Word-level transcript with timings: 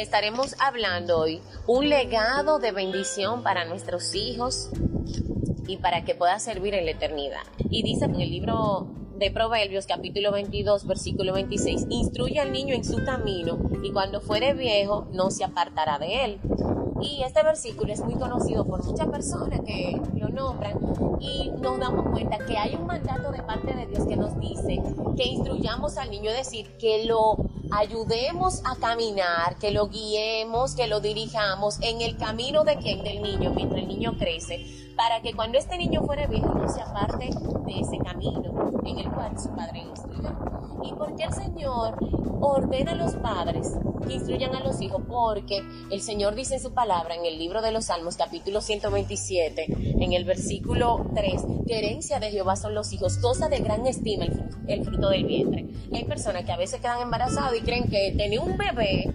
estaremos 0.00 0.56
hablando 0.58 1.18
hoy 1.18 1.42
un 1.66 1.90
legado 1.90 2.58
de 2.58 2.72
bendición 2.72 3.42
para 3.42 3.66
nuestros 3.66 4.14
hijos 4.14 4.70
y 5.66 5.76
para 5.76 6.04
que 6.04 6.14
pueda 6.14 6.38
servir 6.38 6.74
en 6.74 6.86
la 6.86 6.92
eternidad. 6.92 7.42
Y 7.68 7.82
dice 7.82 8.06
en 8.06 8.18
el 8.18 8.30
libro 8.30 8.88
de 9.18 9.30
Proverbios 9.30 9.86
capítulo 9.86 10.32
22 10.32 10.86
versículo 10.86 11.34
26, 11.34 11.86
instruye 11.90 12.40
al 12.40 12.50
niño 12.50 12.74
en 12.74 12.82
su 12.82 13.04
camino 13.04 13.58
y 13.82 13.92
cuando 13.92 14.22
fuere 14.22 14.54
viejo 14.54 15.06
no 15.12 15.30
se 15.30 15.44
apartará 15.44 15.98
de 15.98 16.24
él. 16.24 16.40
Y 17.02 17.22
este 17.22 17.42
versículo 17.42 17.92
es 17.92 18.00
muy 18.00 18.14
conocido 18.14 18.66
por 18.66 18.82
muchas 18.82 19.06
personas 19.08 19.60
que 19.66 20.00
lo 20.14 20.28
nombran 20.30 20.78
y 21.20 21.50
nos 21.60 21.78
damos 21.78 22.08
cuenta 22.10 22.38
que 22.46 22.56
hay 22.56 22.74
un 22.74 22.86
mandato 22.86 23.30
de 23.32 23.42
parte 23.42 23.74
de 23.74 23.86
Dios 23.86 24.06
que 24.06 24.16
nos 24.16 24.38
dice 24.40 24.82
que 25.16 25.24
instruyamos 25.24 25.98
al 25.98 26.10
niño, 26.10 26.30
es 26.30 26.38
decir, 26.38 26.76
que 26.78 27.04
lo 27.04 27.36
ayudemos 27.70 28.62
a 28.64 28.76
caminar, 28.76 29.56
que 29.58 29.70
lo 29.70 29.88
guiemos, 29.88 30.74
que 30.74 30.86
lo 30.86 31.00
dirijamos 31.00 31.78
en 31.80 32.00
el 32.00 32.16
camino 32.16 32.64
de 32.64 32.76
quien, 32.76 33.02
del 33.02 33.22
niño, 33.22 33.52
mientras 33.54 33.82
el 33.82 33.88
niño 33.88 34.16
crece, 34.18 34.92
para 34.96 35.22
que 35.22 35.34
cuando 35.34 35.58
este 35.58 35.78
niño 35.78 36.02
fuera 36.04 36.26
viejo 36.26 36.54
no 36.54 36.68
se 36.68 36.80
aparte 36.80 37.30
de 37.30 37.80
ese 37.80 37.98
camino 37.98 38.52
en 38.84 38.98
el 38.98 39.10
cual 39.10 39.38
su 39.38 39.50
padre 39.50 39.80
instruyó. 39.80 40.30
¿Y 40.82 40.92
por 40.94 41.14
qué 41.14 41.24
el 41.24 41.32
Señor 41.32 41.96
ordena 42.40 42.92
a 42.92 42.94
los 42.94 43.14
padres 43.16 43.74
que 44.06 44.14
instruyan 44.14 44.54
a 44.54 44.60
los 44.60 44.80
hijos? 44.80 45.02
Porque 45.06 45.62
el 45.90 46.00
Señor 46.00 46.34
dice 46.34 46.54
en 46.54 46.60
su 46.60 46.72
palabra, 46.72 47.14
en 47.14 47.24
el 47.24 47.38
libro 47.38 47.62
de 47.62 47.72
los 47.72 47.86
Salmos, 47.86 48.16
capítulo 48.16 48.60
127, 48.60 49.66
en 50.00 50.12
el 50.12 50.24
versículo 50.24 51.06
3, 51.14 51.42
que 51.66 51.78
herencia 51.78 52.18
de 52.18 52.30
Jehová 52.30 52.56
son 52.56 52.74
los 52.74 52.92
hijos, 52.92 53.18
cosa 53.18 53.48
de 53.48 53.58
gran 53.58 53.86
estima 53.86 54.26
el, 54.66 54.84
fruto 54.84 55.10
del 55.10 55.24
vientre. 55.24 55.66
hay 55.92 56.04
personas 56.04 56.44
que 56.44 56.52
a 56.52 56.56
veces 56.56 56.80
quedan 56.80 57.02
embarazadas 57.02 57.54
y 57.56 57.59
creen 57.62 57.88
que 57.88 58.12
tener 58.16 58.38
un 58.38 58.56
bebé 58.56 59.12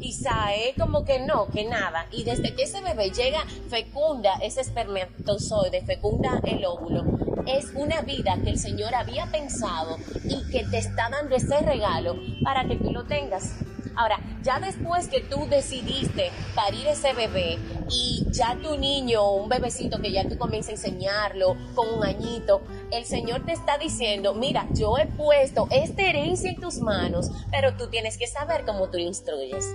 y 0.00 0.12
sabe 0.12 0.74
como 0.78 1.04
que 1.04 1.20
no, 1.20 1.46
que 1.48 1.64
nada. 1.64 2.06
Y 2.10 2.24
desde 2.24 2.54
que 2.54 2.64
ese 2.64 2.80
bebé 2.80 3.10
llega, 3.10 3.44
fecunda 3.68 4.34
ese 4.42 4.60
espermatozoide, 4.60 5.82
fecunda 5.82 6.40
el 6.44 6.64
óvulo. 6.64 7.04
Es 7.46 7.72
una 7.74 8.02
vida 8.02 8.38
que 8.42 8.50
el 8.50 8.58
Señor 8.58 8.94
había 8.94 9.26
pensado 9.26 9.96
y 10.24 10.50
que 10.50 10.64
te 10.64 10.78
está 10.78 11.08
dando 11.10 11.34
ese 11.34 11.58
regalo 11.60 12.16
para 12.42 12.64
que 12.64 12.76
tú 12.76 12.92
lo 12.92 13.04
tengas. 13.04 13.54
Ahora, 13.94 14.18
ya 14.42 14.58
después 14.58 15.08
que 15.08 15.20
tú 15.20 15.46
decidiste 15.48 16.30
parir 16.54 16.86
ese 16.86 17.12
bebé 17.12 17.58
y 17.92 18.24
ya 18.32 18.56
tu 18.62 18.78
niño, 18.78 19.32
un 19.32 19.48
bebecito 19.48 20.00
que 20.00 20.10
ya 20.10 20.26
tú 20.26 20.38
comienzas 20.38 20.70
a 20.70 20.72
enseñarlo 20.72 21.56
con 21.74 21.88
un 21.94 22.04
añito, 22.04 22.62
el 22.90 23.04
Señor 23.04 23.44
te 23.44 23.52
está 23.52 23.76
diciendo, 23.76 24.34
mira, 24.34 24.66
yo 24.72 24.96
he 24.96 25.06
puesto 25.06 25.68
esta 25.70 26.02
herencia 26.02 26.50
en 26.50 26.60
tus 26.60 26.78
manos, 26.78 27.30
pero 27.50 27.76
tú 27.76 27.88
tienes 27.88 28.16
que 28.16 28.26
saber 28.26 28.64
cómo 28.64 28.88
tú 28.88 28.96
instruyes. 28.96 29.66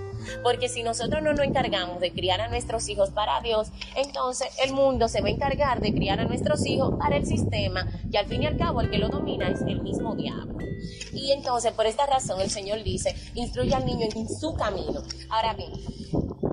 Porque 0.43 0.67
si 0.67 0.83
nosotros 0.83 1.21
no 1.21 1.33
nos 1.33 1.45
encargamos 1.45 1.99
de 1.99 2.11
criar 2.11 2.41
a 2.41 2.47
nuestros 2.47 2.89
hijos 2.89 3.11
para 3.11 3.39
Dios, 3.41 3.69
entonces 3.95 4.47
el 4.63 4.73
mundo 4.73 5.07
se 5.07 5.21
va 5.21 5.27
a 5.27 5.31
encargar 5.31 5.79
de 5.79 5.93
criar 5.93 6.19
a 6.19 6.25
nuestros 6.25 6.65
hijos 6.65 6.95
para 6.97 7.17
el 7.17 7.25
sistema, 7.25 7.87
y 8.11 8.17
al 8.17 8.25
fin 8.25 8.43
y 8.43 8.47
al 8.47 8.57
cabo 8.57 8.81
el 8.81 8.89
que 8.89 8.97
lo 8.97 9.09
domina 9.09 9.49
es 9.49 9.61
el 9.61 9.81
mismo 9.81 10.15
diablo. 10.15 10.57
Y 11.13 11.31
entonces 11.31 11.71
por 11.73 11.85
esta 11.85 12.05
razón 12.05 12.41
el 12.41 12.49
Señor 12.49 12.83
dice, 12.83 13.15
instruye 13.35 13.75
al 13.75 13.85
niño 13.85 14.07
en 14.15 14.27
su 14.27 14.55
camino. 14.55 15.03
Ahora 15.29 15.53
bien, 15.53 15.71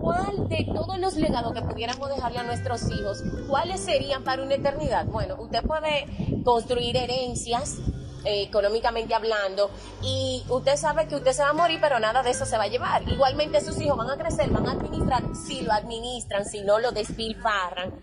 ¿cuál 0.05 0.49
de 0.49 0.67
todos 0.67 0.99
los 0.99 1.17
legados 1.17 1.55
que 1.55 1.63
pudiéramos 1.63 2.11
dejarle 2.11 2.39
a 2.39 2.43
nuestros 2.43 2.91
hijos, 2.91 3.25
cuáles 3.49 3.81
serían 3.81 4.23
para 4.23 4.43
una 4.43 4.55
eternidad? 4.55 5.07
Bueno, 5.07 5.37
usted 5.39 5.63
puede 5.63 6.07
construir 6.45 6.95
herencias, 6.97 7.79
eh, 8.27 8.43
económicamente 8.43 9.15
hablando, 9.15 9.71
y 10.03 10.45
usted 10.51 10.77
sabe 10.77 11.09
que 11.09 11.17
usted 11.17 11.33
se 11.33 11.43
va 11.43 11.51
a 11.51 11.55
morir, 11.55 11.79
pero 11.81 11.99
nada 12.01 12.23
de 12.23 12.31
eso 12.31 12.45
se 12.45 12.59
va 12.59 12.65
a 12.65 12.69
llevar. 12.69 13.09
Igualmente 13.09 13.63
sus 13.63 13.81
hijos 13.81 13.97
van 13.97 14.11
a 14.11 14.19
crecer, 14.19 14.51
van 14.51 14.69
a 14.69 14.73
administrar, 14.73 15.23
si 15.35 15.63
lo 15.63 15.73
administran, 15.73 16.45
si 16.45 16.61
no 16.61 16.79
lo 16.79 16.93
despilfarran, 16.93 17.95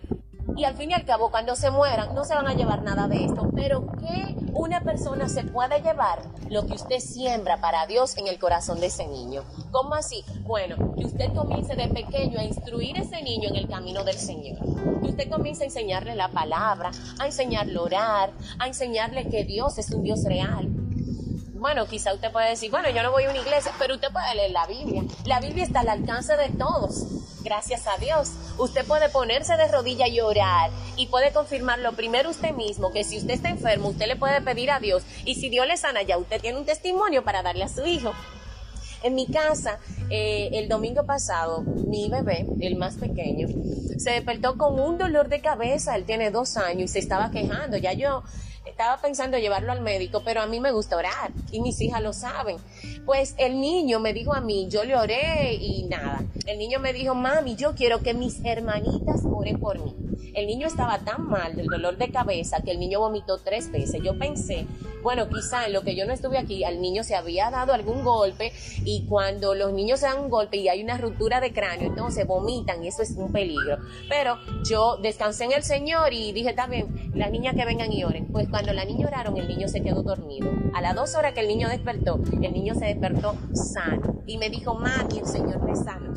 y 0.56 0.66
al 0.66 0.76
fin 0.76 0.92
y 0.92 0.94
al 0.94 1.06
cabo 1.06 1.32
cuando 1.32 1.56
se 1.56 1.72
mueran 1.72 2.14
no 2.14 2.24
se 2.24 2.36
van 2.36 2.48
a 2.48 2.54
llevar 2.54 2.84
nada 2.84 3.08
de 3.08 3.26
esto. 3.26 3.50
Pero 3.56 3.88
¿qué 4.00 4.36
una 4.54 4.82
persona 4.82 5.30
se 5.30 5.44
puede 5.44 5.82
llevar? 5.82 6.22
Lo 6.50 6.66
que 6.66 6.74
usted 6.74 7.00
siembra 7.00 7.62
para 7.62 7.86
Dios 7.88 8.18
en 8.18 8.28
el 8.28 8.38
corazón 8.40 8.80
de 8.80 8.88
ese 8.88 9.08
niño. 9.08 9.44
¿Cómo 9.72 9.96
así? 9.96 10.24
Bueno, 10.42 10.76
que 10.96 11.06
usted 11.06 11.34
comience 11.34 11.76
de 11.76 11.88
pequeño 11.88 12.40
a 12.40 12.44
instruir 12.44 12.98
a 12.98 13.02
ese 13.02 13.22
niño 13.22 13.50
en 13.50 13.56
el 13.56 13.68
camino 13.68 14.04
del 14.04 14.18
Señor. 14.18 14.60
Que 15.02 15.10
usted 15.10 15.30
comience 15.30 15.64
a 15.64 15.68
enseñarle 15.68 16.16
la 16.16 16.30
palabra, 16.30 16.92
a 17.20 17.26
enseñarle 17.26 17.78
a 17.78 17.82
orar, 17.82 18.32
a 18.60 18.68
enseñarle 18.68 19.30
que 19.30 19.46
Dios 19.46 19.78
es 19.78 19.92
un 19.92 20.04
Dios 20.04 20.24
real. 20.24 20.81
Bueno, 21.62 21.86
quizá 21.86 22.12
usted 22.12 22.32
puede 22.32 22.50
decir, 22.50 22.72
bueno, 22.72 22.90
yo 22.90 23.04
no 23.04 23.12
voy 23.12 23.26
a 23.26 23.30
una 23.30 23.38
iglesia, 23.38 23.72
pero 23.78 23.94
usted 23.94 24.12
puede 24.12 24.34
leer 24.34 24.50
la 24.50 24.66
Biblia. 24.66 25.04
La 25.26 25.40
Biblia 25.40 25.64
está 25.64 25.82
al 25.82 25.90
alcance 25.90 26.36
de 26.36 26.50
todos 26.50 27.06
gracias 27.44 27.86
a 27.86 28.00
Dios. 28.00 28.32
Usted 28.58 28.84
puede 28.84 29.10
ponerse 29.10 29.56
de 29.58 29.68
rodilla 29.68 30.08
y 30.08 30.22
orar 30.22 30.72
y 30.98 31.06
puede 31.06 31.32
confirmarlo 31.32 31.92
primero 31.92 32.32
usted 32.32 32.56
mismo, 32.56 32.92
que 32.92 33.04
si 33.04 33.20
usted 33.20 33.36
está 33.36 33.50
enfermo, 33.50 33.90
usted 33.90 34.08
le 34.08 34.16
puede 34.16 34.42
pedir 34.42 34.72
a 34.72 34.80
Dios 34.80 35.04
y 35.24 35.36
si 35.36 35.50
Dios 35.50 35.68
le 35.68 35.78
sana 35.78 36.02
ya, 36.02 36.18
usted 36.18 36.42
tiene 36.42 36.58
un 36.58 36.66
testimonio 36.66 37.24
para 37.24 37.44
darle 37.44 37.66
a 37.66 37.70
su 37.70 37.86
hijo. 37.86 38.12
En 39.04 39.14
mi 39.14 39.28
casa, 39.28 39.78
eh, 40.10 40.50
el 40.54 40.68
domingo 40.68 41.06
pasado, 41.06 41.62
mi 41.62 42.10
bebé, 42.10 42.48
el 42.60 42.76
más 42.76 42.96
pequeño, 42.96 43.48
se 44.00 44.10
despertó 44.10 44.58
con 44.58 44.80
un 44.80 44.98
dolor 44.98 45.30
de 45.30 45.42
cabeza, 45.42 45.96
él 45.96 46.06
tiene 46.06 46.32
dos 46.32 46.58
años 46.58 46.90
y 46.90 46.94
se 46.94 47.00
estaba 47.00 47.30
quejando. 47.30 47.78
Ya 47.78 47.94
yo 47.94 48.24
estaba 48.66 48.98
pensando 49.02 49.38
llevarlo 49.38 49.72
al 49.72 49.82
médico, 49.82 50.22
pero 50.24 50.42
a 50.42 50.48
mí 50.48 50.60
me 50.60 50.72
gusta 50.72 50.98
orar 50.98 51.32
y 51.52 51.62
mis 51.62 51.80
hijas 51.82 52.02
lo 52.02 52.14
saben. 52.14 52.58
Pues 53.06 53.36
el 53.38 53.60
niño 53.60 54.00
me 54.00 54.14
dijo 54.14 54.34
a 54.34 54.42
mí, 54.42 54.68
yo 54.70 54.84
le 54.84 54.96
oré 54.96 55.54
y 55.54 55.84
nada. 55.84 56.24
El 56.46 56.60
niño 56.60 56.80
me 56.80 56.94
dijo, 56.94 57.16
mami, 57.16 57.56
yo 57.56 57.74
quiero 57.76 58.02
que 58.02 58.14
mis 58.14 58.44
hermanitas 58.44 59.22
oren 59.26 59.60
por 59.60 59.80
mí. 59.80 59.96
El 60.34 60.48
niño 60.48 60.68
estaba 60.68 61.00
tan 61.00 61.28
mal 61.28 61.56
del 61.56 61.68
dolor 61.68 61.98
de 61.98 62.10
cabeza 62.10 62.62
que 62.64 62.72
el 62.72 62.80
niño 62.80 63.00
vomitó 63.00 63.40
tres 63.40 63.70
veces. 63.70 64.02
Yo 64.02 64.18
pensé, 64.18 64.66
bueno, 65.04 65.28
quizá 65.28 65.66
en 65.66 65.74
lo 65.74 65.82
que 65.82 65.96
yo 65.96 66.06
no 66.06 66.14
estuve 66.14 66.38
aquí, 66.38 66.64
al 66.64 66.80
niño 66.80 67.04
se 67.04 67.16
había 67.16 67.50
dado 67.50 67.74
algún 67.74 68.04
golpe 68.04 68.54
y 68.86 69.06
cuando 69.08 69.56
los 69.56 69.74
niños 69.74 70.00
se 70.00 70.06
dan 70.06 70.20
un 70.20 70.30
golpe 70.30 70.58
y 70.58 70.70
hay 70.70 70.84
una 70.84 70.98
ruptura 70.98 71.42
de 71.42 71.52
cráneo, 71.52 71.88
entonces 71.88 72.26
vomitan 72.26 72.84
y 72.84 72.88
eso 72.88 73.02
es 73.02 73.12
un 73.12 73.32
peligro. 73.34 73.80
Pero 74.08 74.38
yo 74.64 74.98
descansé 74.98 75.46
en 75.46 75.52
el 75.52 75.64
Señor 75.64 76.14
y 76.14 76.32
dije, 76.32 76.54
también, 76.54 77.01
las 77.14 77.32
niñas 77.32 77.56
que 77.56 77.66
vengan 77.66 77.92
y 77.92 78.04
oren. 78.04 78.28
Pues 78.32 78.48
cuando 78.50 78.74
la 78.74 78.86
niña 78.86 79.08
oraron, 79.08 79.38
el 79.38 79.48
niño 79.48 79.68
se 79.68 79.82
quedó 79.82 80.04
dormido. 80.04 80.50
A 80.74 80.82
las 80.82 80.96
dos 80.96 81.16
horas 81.16 81.34
que 81.34 81.42
el 81.42 81.48
niño 81.48 81.70
despertó, 81.70 82.20
el 82.32 82.54
niño 82.54 82.76
se 82.76 82.86
despertó 82.86 83.36
sano 83.54 84.24
y 84.26 84.38
me 84.38 84.50
dijo, 84.50 84.74
mami, 84.74 85.20
el 85.20 85.26
Señor 85.26 85.62
me 85.64 85.76
sana. 85.76 86.14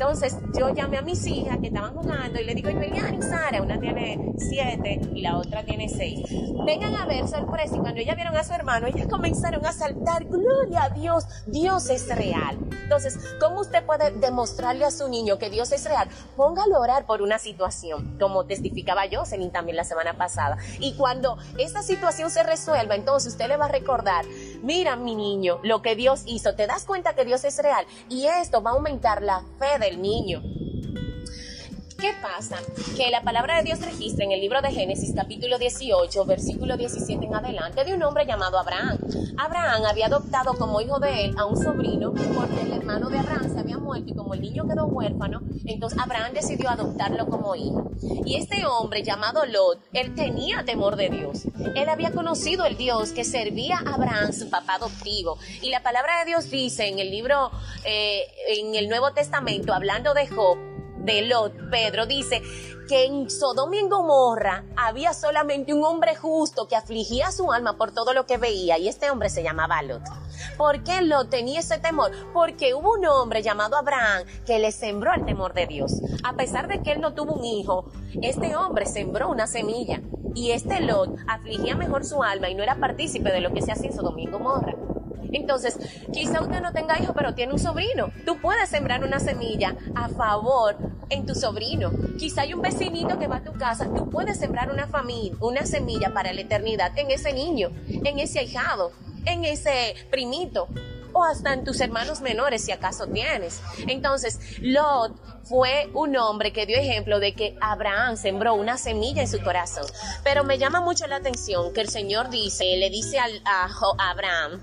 Entonces 0.00 0.36
yo 0.56 0.72
llamé 0.72 0.98
a 0.98 1.02
mis 1.02 1.26
hijas 1.26 1.58
que 1.58 1.66
estaban 1.66 1.92
jugando 1.92 2.40
y 2.40 2.44
le 2.44 2.54
digo, 2.54 2.70
Julián 2.70 3.16
y 3.16 3.20
Sara, 3.20 3.60
una 3.60 3.80
tiene 3.80 4.32
siete 4.38 5.00
y 5.12 5.22
la 5.22 5.36
otra 5.36 5.64
tiene 5.64 5.88
seis. 5.88 6.22
Vengan 6.64 6.94
a 6.94 7.04
ver 7.04 7.26
sorpresa. 7.26 7.74
Y 7.74 7.80
cuando 7.80 8.00
ellas 8.00 8.14
vieron 8.14 8.36
a 8.36 8.44
su 8.44 8.52
hermano, 8.52 8.86
ellas 8.86 9.08
comenzaron 9.08 9.66
a 9.66 9.72
saltar, 9.72 10.24
gloria 10.26 10.84
a 10.84 10.90
Dios, 10.90 11.24
Dios 11.48 11.90
es 11.90 12.14
real. 12.14 12.56
Entonces, 12.84 13.18
¿cómo 13.40 13.60
usted 13.60 13.84
puede 13.84 14.12
demostrarle 14.12 14.84
a 14.84 14.92
su 14.92 15.08
niño 15.08 15.36
que 15.36 15.50
Dios 15.50 15.72
es 15.72 15.84
real? 15.84 16.08
Póngalo 16.36 16.76
a 16.76 16.80
orar 16.80 17.04
por 17.04 17.20
una 17.20 17.40
situación, 17.40 18.16
como 18.20 18.46
testificaba 18.46 19.02
Jocelyn 19.12 19.50
también 19.50 19.76
la 19.76 19.84
semana 19.84 20.16
pasada. 20.16 20.58
Y 20.78 20.94
cuando 20.94 21.38
esa 21.58 21.82
situación 21.82 22.30
se 22.30 22.44
resuelva, 22.44 22.94
entonces 22.94 23.32
usted 23.32 23.48
le 23.48 23.56
va 23.56 23.64
a 23.64 23.72
recordar, 23.72 24.24
mira 24.62 24.96
mi 24.96 25.14
niño, 25.14 25.60
lo 25.62 25.82
que 25.82 25.96
Dios 25.96 26.22
hizo, 26.26 26.54
te 26.54 26.66
das 26.66 26.84
cuenta 26.84 27.14
que 27.14 27.24
Dios 27.24 27.44
es 27.44 27.58
real 27.58 27.86
y 28.08 28.26
esto 28.26 28.62
va 28.62 28.70
a 28.70 28.74
aumentar 28.74 29.22
la 29.22 29.42
fe 29.58 29.78
del 29.78 30.00
niño. 30.00 30.42
¿Qué 32.00 32.14
pasa? 32.22 32.58
Que 32.96 33.10
la 33.10 33.24
palabra 33.24 33.56
de 33.56 33.64
Dios 33.64 33.80
registra 33.80 34.24
en 34.24 34.30
el 34.30 34.40
libro 34.40 34.62
de 34.62 34.70
Génesis 34.70 35.12
capítulo 35.16 35.58
18, 35.58 36.24
versículo 36.26 36.76
17 36.76 37.26
en 37.26 37.34
adelante, 37.34 37.84
de 37.84 37.92
un 37.92 38.04
hombre 38.04 38.24
llamado 38.24 38.56
Abraham. 38.56 38.98
Abraham 39.36 39.82
había 39.84 40.06
adoptado 40.06 40.54
como 40.54 40.80
hijo 40.80 41.00
de 41.00 41.24
él 41.24 41.34
a 41.36 41.46
un 41.46 41.60
sobrino 41.60 42.14
porque 42.14 42.60
el 42.60 42.72
hermano 42.72 43.08
de 43.10 43.18
Abraham 43.18 43.52
se 43.52 43.58
había 43.58 43.78
muerto 43.78 44.12
y 44.12 44.14
como 44.14 44.34
el 44.34 44.42
niño 44.42 44.68
quedó 44.68 44.86
huérfano, 44.86 45.40
entonces 45.66 45.98
Abraham 45.98 46.34
decidió 46.34 46.70
adoptarlo 46.70 47.26
como 47.26 47.56
hijo. 47.56 47.90
Y 48.24 48.36
este 48.36 48.64
hombre 48.64 49.02
llamado 49.02 49.44
Lot, 49.44 49.80
él 49.92 50.14
tenía 50.14 50.64
temor 50.64 50.94
de 50.94 51.08
Dios. 51.08 51.46
Él 51.74 51.88
había 51.88 52.12
conocido 52.12 52.64
el 52.64 52.76
Dios 52.76 53.10
que 53.10 53.24
servía 53.24 53.78
a 53.84 53.94
Abraham, 53.94 54.32
su 54.32 54.48
papá 54.50 54.74
adoptivo. 54.74 55.36
Y 55.62 55.70
la 55.70 55.82
palabra 55.82 56.20
de 56.20 56.26
Dios 56.26 56.48
dice 56.48 56.86
en 56.86 57.00
el 57.00 57.10
libro, 57.10 57.50
eh, 57.84 58.22
en 58.56 58.76
el 58.76 58.88
Nuevo 58.88 59.10
Testamento, 59.12 59.72
hablando 59.74 60.14
de 60.14 60.28
Job, 60.28 60.67
de 61.08 61.22
Lot, 61.22 61.54
Pedro 61.70 62.04
dice 62.04 62.42
que 62.86 63.06
en 63.06 63.30
Sodoma 63.30 63.76
y 63.76 63.88
Gomorra 63.88 64.64
había 64.76 65.14
solamente 65.14 65.72
un 65.72 65.82
hombre 65.82 66.14
justo 66.14 66.68
que 66.68 66.76
afligía 66.76 67.32
su 67.32 67.50
alma 67.50 67.78
por 67.78 67.92
todo 67.92 68.12
lo 68.12 68.26
que 68.26 68.36
veía 68.36 68.76
y 68.76 68.88
este 68.88 69.10
hombre 69.10 69.30
se 69.30 69.42
llamaba 69.42 69.80
Lot. 69.82 70.02
¿Por 70.58 70.84
qué 70.84 71.00
Lot 71.00 71.30
tenía 71.30 71.60
ese 71.60 71.78
temor? 71.78 72.10
Porque 72.34 72.74
hubo 72.74 72.92
un 72.92 73.06
hombre 73.06 73.42
llamado 73.42 73.78
Abraham 73.78 74.24
que 74.44 74.58
le 74.58 74.70
sembró 74.70 75.14
el 75.14 75.24
temor 75.24 75.54
de 75.54 75.66
Dios. 75.66 75.92
A 76.24 76.34
pesar 76.34 76.68
de 76.68 76.82
que 76.82 76.92
él 76.92 77.00
no 77.00 77.14
tuvo 77.14 77.32
un 77.32 77.44
hijo, 77.44 77.90
este 78.20 78.54
hombre 78.54 78.84
sembró 78.84 79.30
una 79.30 79.46
semilla 79.46 80.02
y 80.34 80.50
este 80.50 80.82
Lot 80.82 81.16
afligía 81.26 81.74
mejor 81.74 82.04
su 82.04 82.22
alma 82.22 82.50
y 82.50 82.54
no 82.54 82.62
era 82.62 82.78
partícipe 82.78 83.32
de 83.32 83.40
lo 83.40 83.54
que 83.54 83.62
se 83.62 83.72
hacía 83.72 83.88
en 83.88 83.96
Sodoma 83.96 84.20
y 84.20 84.26
Gomorra. 84.26 84.76
Entonces, 85.32 85.78
quizá 86.12 86.40
usted 86.40 86.60
no 86.60 86.72
tenga 86.72 86.98
hijo, 87.00 87.12
pero 87.14 87.34
tiene 87.34 87.52
un 87.52 87.58
sobrino. 87.58 88.10
Tú 88.24 88.40
puedes 88.40 88.68
sembrar 88.68 89.04
una 89.04 89.20
semilla 89.20 89.76
a 89.94 90.08
favor 90.08 90.76
en 91.10 91.26
tu 91.26 91.34
sobrino. 91.34 91.90
Quizá 92.18 92.42
hay 92.42 92.54
un 92.54 92.62
vecinito 92.62 93.18
que 93.18 93.26
va 93.26 93.36
a 93.36 93.44
tu 93.44 93.52
casa. 93.52 93.86
Tú 93.94 94.08
puedes 94.10 94.38
sembrar 94.38 94.70
una 94.70 94.86
familia, 94.86 95.36
una 95.40 95.66
semilla 95.66 96.12
para 96.12 96.32
la 96.32 96.40
eternidad 96.40 96.96
en 96.96 97.10
ese 97.10 97.32
niño, 97.32 97.70
en 97.86 98.18
ese 98.18 98.40
ahijado, 98.40 98.92
en 99.24 99.44
ese 99.44 99.94
primito 100.10 100.68
o 101.12 101.24
hasta 101.24 101.52
en 101.52 101.64
tus 101.64 101.80
hermanos 101.80 102.20
menores 102.20 102.64
si 102.64 102.72
acaso 102.72 103.06
tienes. 103.06 103.60
Entonces, 103.86 104.38
Lot 104.60 105.12
fue 105.44 105.88
un 105.94 106.16
hombre 106.16 106.52
que 106.52 106.66
dio 106.66 106.76
ejemplo 106.76 107.20
de 107.20 107.34
que 107.34 107.56
Abraham 107.60 108.16
sembró 108.16 108.54
una 108.54 108.76
semilla 108.76 109.22
en 109.22 109.28
su 109.28 109.40
corazón. 109.42 109.86
Pero 110.22 110.44
me 110.44 110.58
llama 110.58 110.80
mucho 110.80 111.06
la 111.06 111.16
atención 111.16 111.72
que 111.72 111.80
el 111.80 111.88
Señor 111.88 112.28
dice, 112.30 112.64
le 112.76 112.90
dice 112.90 113.18
a, 113.18 113.26
a 113.44 114.10
Abraham, 114.10 114.60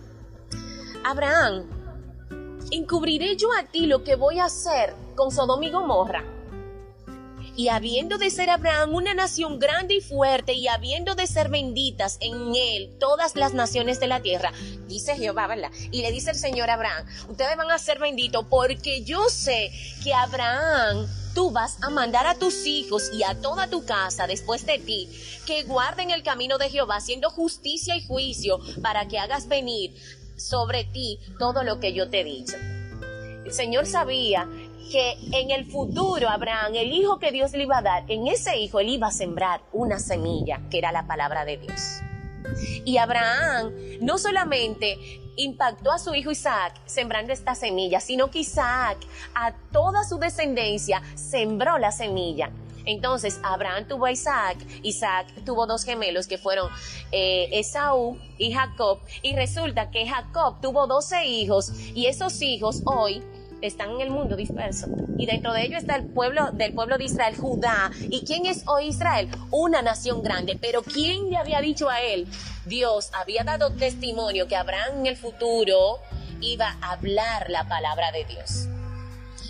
Abraham, 1.08 1.70
encubriré 2.72 3.36
yo 3.36 3.50
a 3.54 3.64
ti 3.64 3.86
lo 3.86 4.04
que 4.04 4.16
voy 4.16 4.40
a 4.40 4.46
hacer 4.46 4.96
con 5.16 5.30
Sodoma 5.30 5.64
y 5.64 5.70
Gomorra 5.70 6.24
y 7.56 7.70
habiendo 7.70 8.18
de 8.18 8.30
ser 8.32 8.50
Abraham 8.50 8.96
una 8.96 9.14
nación 9.14 9.60
grande 9.60 9.96
y 9.96 10.02
fuerte, 10.02 10.54
y 10.54 10.68
habiendo 10.68 11.16
de 11.16 11.28
ser 11.28 11.50
benditas 11.50 12.18
en 12.20 12.56
él 12.56 12.98
todas 13.00 13.36
las 13.36 13.54
naciones 13.54 14.00
de 14.00 14.08
la 14.08 14.22
tierra, 14.22 14.52
dice 14.88 15.16
Jehová, 15.16 15.48
¿verdad? 15.48 15.72
Y 15.92 16.02
le 16.02 16.12
dice 16.12 16.32
el 16.32 16.38
Señor 16.38 16.70
a 16.70 16.74
Abraham, 16.74 17.06
ustedes 17.30 17.56
van 17.56 17.72
a 17.72 17.78
ser 17.78 18.00
benditos 18.00 18.46
porque 18.50 19.04
yo 19.04 19.30
sé 19.30 19.72
que 20.04 20.14
Abraham 20.14 21.08
tú 21.36 21.52
vas 21.52 21.78
a 21.84 21.90
mandar 21.90 22.26
a 22.28 22.36
tus 22.36 22.66
hijos 22.66 23.12
y 23.14 23.24
a 23.24 23.40
toda 23.42 23.70
tu 23.70 23.86
casa 23.86 24.26
después 24.26 24.66
de 24.66 24.80
ti 24.80 25.10
que 25.46 25.64
guarden 25.64 26.10
el 26.10 26.24
camino 26.24 26.58
de 26.58 26.70
Jehová, 26.70 26.96
haciendo 26.96 27.30
justicia 27.30 27.96
y 27.96 28.06
juicio 28.06 28.60
para 28.82 29.08
que 29.08 29.20
hagas 29.20 29.48
venir 29.48 29.94
sobre 30.36 30.84
ti 30.86 31.20
todo 31.40 31.64
lo 31.64 31.80
que 31.80 31.94
yo 31.94 32.10
te 32.10 32.22
he 32.22 32.24
dicho. 32.24 32.56
El 33.46 33.54
Señor 33.54 33.86
sabía 33.86 34.48
que 34.92 35.18
en 35.32 35.52
el 35.52 35.66
futuro 35.66 36.30
Abraham, 36.30 36.76
el 36.76 36.92
hijo 36.92 37.20
que 37.20 37.32
Dios 37.32 37.52
le 37.54 37.64
iba 37.64 37.80
a 37.80 37.82
dar, 37.82 38.04
en 38.08 38.28
ese 38.28 38.58
hijo 38.58 38.80
él 38.80 38.90
iba 38.90 39.08
a 39.08 39.12
sembrar 39.12 39.62
una 39.74 40.00
semilla, 40.00 40.62
que 40.70 40.78
era 40.78 40.92
la 40.92 41.08
palabra 41.08 41.46
de 41.46 41.58
Dios. 41.58 42.02
Y 42.86 42.98
Abraham 42.98 43.72
no 44.02 44.18
solamente 44.18 44.98
impactó 45.38 45.92
a 45.92 46.00
su 46.00 46.14
hijo 46.16 46.32
Isaac 46.32 46.74
sembrando 46.86 47.34
esta 47.34 47.56
semilla, 47.56 48.00
sino 48.00 48.30
que 48.32 48.40
Isaac 48.40 48.98
a 49.34 49.54
toda 49.72 50.04
su 50.04 50.18
descendencia 50.18 51.02
sembró 51.16 51.78
la 51.78 51.92
semilla. 51.92 52.52
Entonces 52.86 53.40
Abraham 53.44 53.88
tuvo 53.88 54.06
a 54.06 54.12
Isaac, 54.12 54.58
Isaac 54.84 55.28
tuvo 55.46 55.66
dos 55.66 55.84
gemelos 55.84 56.28
que 56.28 56.38
fueron 56.38 56.70
eh, 57.12 57.50
Esaú 57.52 58.18
y 58.38 58.52
Jacob, 58.52 59.00
y 59.22 59.36
resulta 59.36 59.92
que 59.92 60.08
Jacob 60.08 60.62
tuvo 60.62 60.88
doce 60.88 61.26
hijos, 61.26 61.72
y 61.94 62.08
esos 62.08 62.42
hijos 62.42 62.82
hoy 62.86 63.24
están 63.62 63.92
en 63.92 64.02
el 64.02 64.10
mundo 64.10 64.36
disperso. 64.36 64.88
Y 65.18 65.26
dentro 65.26 65.54
de 65.54 65.64
ellos 65.64 65.82
está 65.82 65.96
el 65.96 66.06
pueblo 66.06 66.52
del 66.52 66.74
pueblo 66.74 66.98
de 66.98 67.06
Israel, 67.06 67.36
Judá. 67.36 67.92
¿Y 68.10 68.26
quién 68.26 68.46
es 68.46 68.64
hoy 68.68 68.88
Israel? 68.88 69.30
Una 69.52 69.82
nación 69.82 70.22
grande. 70.22 70.58
Pero 70.60 70.84
¿quién 70.84 71.30
le 71.30 71.38
había 71.38 71.62
dicho 71.62 71.90
a 71.90 72.02
él? 72.02 72.28
Dios 72.66 73.10
había 73.14 73.44
dado 73.44 73.72
testimonio 73.72 74.48
que 74.48 74.56
Abraham 74.56 75.00
en 75.00 75.06
el 75.08 75.18
futuro 75.18 76.00
iba 76.42 76.78
a 76.82 76.92
hablar 76.92 77.50
la 77.50 77.68
palabra 77.68 78.12
de 78.12 78.26
Dios. 78.26 78.68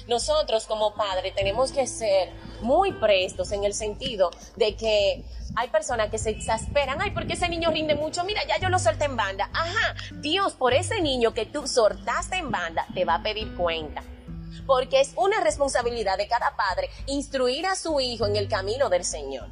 Nosotros 0.07 0.65
como 0.65 0.93
padre 0.93 1.31
tenemos 1.31 1.71
que 1.71 1.87
ser 1.87 2.31
muy 2.61 2.91
prestos 2.93 3.51
en 3.51 3.63
el 3.63 3.73
sentido 3.73 4.31
de 4.55 4.75
que 4.75 5.23
hay 5.55 5.69
personas 5.69 6.09
que 6.09 6.17
se 6.17 6.31
exasperan, 6.31 7.01
ay, 7.01 7.11
porque 7.11 7.33
ese 7.33 7.49
niño 7.49 7.71
rinde 7.71 7.95
mucho, 7.95 8.23
mira, 8.23 8.41
ya 8.47 8.59
yo 8.59 8.69
lo 8.69 8.77
solté 8.77 9.05
en 9.05 9.15
banda. 9.15 9.49
Ajá, 9.53 9.95
Dios 10.15 10.53
por 10.53 10.73
ese 10.73 11.01
niño 11.01 11.33
que 11.33 11.45
tú 11.45 11.67
soltaste 11.67 12.37
en 12.37 12.51
banda 12.51 12.85
te 12.93 13.05
va 13.05 13.15
a 13.15 13.23
pedir 13.23 13.55
cuenta. 13.55 14.03
Porque 14.67 14.99
es 14.99 15.13
una 15.15 15.41
responsabilidad 15.41 16.17
de 16.17 16.27
cada 16.27 16.55
padre 16.55 16.89
instruir 17.07 17.65
a 17.65 17.75
su 17.75 17.99
hijo 17.99 18.25
en 18.25 18.35
el 18.35 18.47
camino 18.47 18.89
del 18.89 19.05
Señor. 19.05 19.47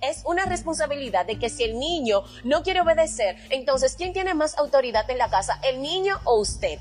Es 0.00 0.22
una 0.24 0.44
responsabilidad 0.44 1.26
de 1.26 1.38
que 1.38 1.48
si 1.48 1.64
el 1.64 1.78
niño 1.78 2.22
no 2.44 2.62
quiere 2.62 2.80
obedecer, 2.80 3.36
entonces 3.50 3.94
¿quién 3.96 4.12
tiene 4.12 4.34
más 4.34 4.56
autoridad 4.58 5.08
en 5.10 5.18
la 5.18 5.30
casa? 5.30 5.60
¿El 5.62 5.80
niño 5.82 6.18
o 6.24 6.38
usted? 6.38 6.78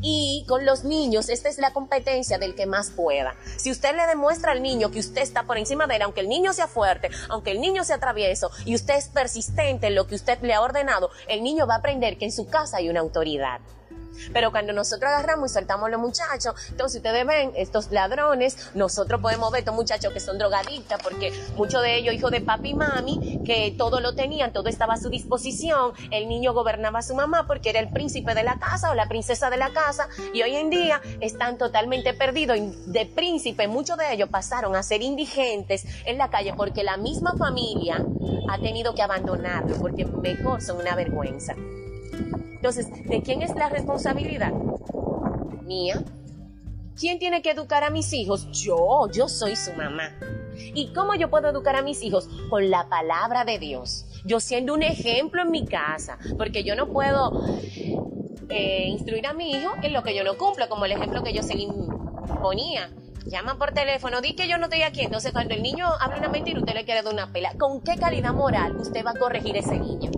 Y 0.00 0.44
con 0.48 0.64
los 0.64 0.84
niños, 0.84 1.28
esta 1.28 1.48
es 1.48 1.58
la 1.58 1.72
competencia 1.72 2.38
del 2.38 2.54
que 2.54 2.66
más 2.66 2.90
pueda. 2.90 3.34
Si 3.56 3.70
usted 3.70 3.94
le 3.94 4.06
demuestra 4.06 4.52
al 4.52 4.62
niño 4.62 4.90
que 4.90 5.00
usted 5.00 5.22
está 5.22 5.44
por 5.44 5.58
encima 5.58 5.86
de 5.86 5.96
él, 5.96 6.02
aunque 6.02 6.20
el 6.20 6.28
niño 6.28 6.52
sea 6.52 6.66
fuerte, 6.66 7.10
aunque 7.28 7.50
el 7.50 7.60
niño 7.60 7.84
sea 7.84 7.98
travieso, 7.98 8.50
y 8.64 8.74
usted 8.74 8.94
es 8.94 9.08
persistente 9.08 9.88
en 9.88 9.94
lo 9.94 10.06
que 10.06 10.14
usted 10.14 10.38
le 10.42 10.54
ha 10.54 10.60
ordenado, 10.60 11.10
el 11.28 11.42
niño 11.42 11.66
va 11.66 11.74
a 11.74 11.78
aprender 11.78 12.18
que 12.18 12.24
en 12.24 12.32
su 12.32 12.48
casa 12.48 12.78
hay 12.78 12.88
una 12.88 13.00
autoridad. 13.00 13.60
Pero 14.32 14.50
cuando 14.50 14.72
nosotros 14.72 15.10
agarramos 15.10 15.50
y 15.50 15.54
soltamos 15.54 15.90
los 15.90 16.00
muchachos, 16.00 16.54
entonces 16.70 16.96
ustedes 16.96 17.26
ven 17.26 17.52
estos 17.56 17.90
ladrones, 17.90 18.56
nosotros 18.74 19.20
podemos 19.20 19.50
ver 19.50 19.60
estos 19.60 19.74
muchachos 19.74 20.12
que 20.12 20.20
son 20.20 20.38
drogadictas, 20.38 21.02
porque 21.02 21.32
muchos 21.56 21.82
de 21.82 21.96
ellos 21.96 22.14
hijos 22.14 22.30
de 22.30 22.40
papi 22.40 22.70
y 22.70 22.74
mami, 22.74 23.40
que 23.44 23.74
todo 23.76 24.00
lo 24.00 24.14
tenían, 24.14 24.52
todo 24.52 24.68
estaba 24.68 24.94
a 24.94 24.96
su 24.96 25.10
disposición, 25.10 25.92
el 26.10 26.28
niño 26.28 26.52
gobernaba 26.52 27.00
a 27.00 27.02
su 27.02 27.14
mamá 27.14 27.46
porque 27.46 27.70
era 27.70 27.80
el 27.80 27.90
príncipe 27.90 28.34
de 28.34 28.42
la 28.42 28.58
casa 28.58 28.90
o 28.90 28.94
la 28.94 29.08
princesa 29.08 29.50
de 29.50 29.56
la 29.56 29.72
casa, 29.72 30.08
y 30.32 30.42
hoy 30.42 30.56
en 30.56 30.70
día 30.70 31.00
están 31.20 31.58
totalmente 31.58 32.14
perdidos. 32.14 32.58
De 32.86 33.06
príncipe, 33.06 33.68
muchos 33.68 33.96
de 33.98 34.12
ellos 34.12 34.28
pasaron 34.28 34.76
a 34.76 34.82
ser 34.82 35.02
indigentes 35.02 35.84
en 36.04 36.18
la 36.18 36.30
calle 36.30 36.54
porque 36.56 36.82
la 36.82 36.96
misma 36.96 37.34
familia 37.36 38.04
ha 38.48 38.58
tenido 38.58 38.94
que 38.94 39.02
abandonarlo, 39.02 39.76
porque 39.76 40.04
mejor 40.04 40.62
son 40.62 40.78
una 40.78 40.94
vergüenza. 40.94 41.54
Entonces, 42.62 42.86
¿de 43.08 43.20
quién 43.22 43.42
es 43.42 43.52
la 43.56 43.68
responsabilidad? 43.68 44.52
Mía. 45.62 46.00
¿Quién 46.96 47.18
tiene 47.18 47.42
que 47.42 47.50
educar 47.50 47.82
a 47.82 47.90
mis 47.90 48.12
hijos? 48.12 48.46
Yo, 48.52 49.08
yo 49.12 49.28
soy 49.28 49.56
su 49.56 49.72
mamá. 49.72 50.16
¿Y 50.56 50.92
cómo 50.92 51.16
yo 51.16 51.28
puedo 51.28 51.48
educar 51.48 51.74
a 51.74 51.82
mis 51.82 52.04
hijos? 52.04 52.28
Con 52.50 52.70
la 52.70 52.88
palabra 52.88 53.44
de 53.44 53.58
Dios. 53.58 54.04
Yo 54.24 54.38
siendo 54.38 54.74
un 54.74 54.84
ejemplo 54.84 55.42
en 55.42 55.50
mi 55.50 55.66
casa, 55.66 56.18
porque 56.38 56.62
yo 56.62 56.76
no 56.76 56.86
puedo 56.86 57.44
eh, 58.48 58.84
instruir 58.86 59.26
a 59.26 59.32
mi 59.32 59.50
hijo 59.50 59.72
en 59.82 59.92
lo 59.92 60.04
que 60.04 60.14
yo 60.14 60.22
no 60.22 60.38
cumplo, 60.38 60.68
como 60.68 60.84
el 60.84 60.92
ejemplo 60.92 61.24
que 61.24 61.32
yo 61.32 61.42
se 61.42 61.56
ponía. 62.40 62.92
Llaman 63.26 63.58
por 63.58 63.72
teléfono, 63.72 64.20
di 64.20 64.36
que 64.36 64.46
yo 64.46 64.56
no 64.58 64.66
estoy 64.66 64.82
aquí. 64.82 65.00
Entonces, 65.00 65.32
cuando 65.32 65.52
el 65.52 65.64
niño 65.64 65.88
habla 65.98 66.18
una 66.18 66.28
mentira, 66.28 66.60
usted 66.60 66.74
le 66.74 66.84
quiere 66.84 67.02
dar 67.02 67.12
una 67.12 67.32
pela. 67.32 67.54
¿Con 67.58 67.80
qué 67.80 67.96
calidad 67.96 68.32
moral 68.32 68.76
usted 68.76 69.04
va 69.04 69.10
a 69.10 69.18
corregir 69.18 69.56
a 69.56 69.58
ese 69.58 69.80
niño? 69.80 70.12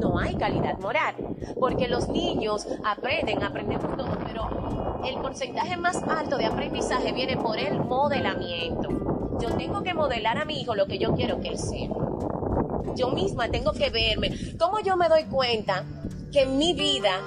No 0.00 0.18
hay 0.18 0.34
calidad 0.36 0.78
moral, 0.78 1.14
porque 1.58 1.88
los 1.88 2.08
niños 2.08 2.66
aprenden, 2.84 3.42
aprendemos 3.42 3.96
todo, 3.96 4.18
pero 4.26 5.00
el 5.06 5.16
porcentaje 5.16 5.76
más 5.76 6.02
alto 6.02 6.36
de 6.36 6.46
aprendizaje 6.46 7.12
viene 7.12 7.36
por 7.36 7.58
el 7.58 7.78
modelamiento. 7.78 8.88
Yo 9.40 9.50
tengo 9.56 9.82
que 9.82 9.94
modelar 9.94 10.38
a 10.38 10.44
mi 10.44 10.60
hijo 10.60 10.74
lo 10.74 10.86
que 10.86 10.98
yo 10.98 11.14
quiero 11.14 11.40
que 11.40 11.48
él 11.48 11.58
sea. 11.58 11.90
Yo 12.96 13.10
misma 13.10 13.48
tengo 13.48 13.72
que 13.72 13.90
verme. 13.90 14.32
¿Cómo 14.58 14.80
yo 14.80 14.96
me 14.96 15.08
doy 15.08 15.24
cuenta 15.24 15.84
que 16.32 16.42
en 16.42 16.56
mi 16.58 16.72
vida 16.72 17.20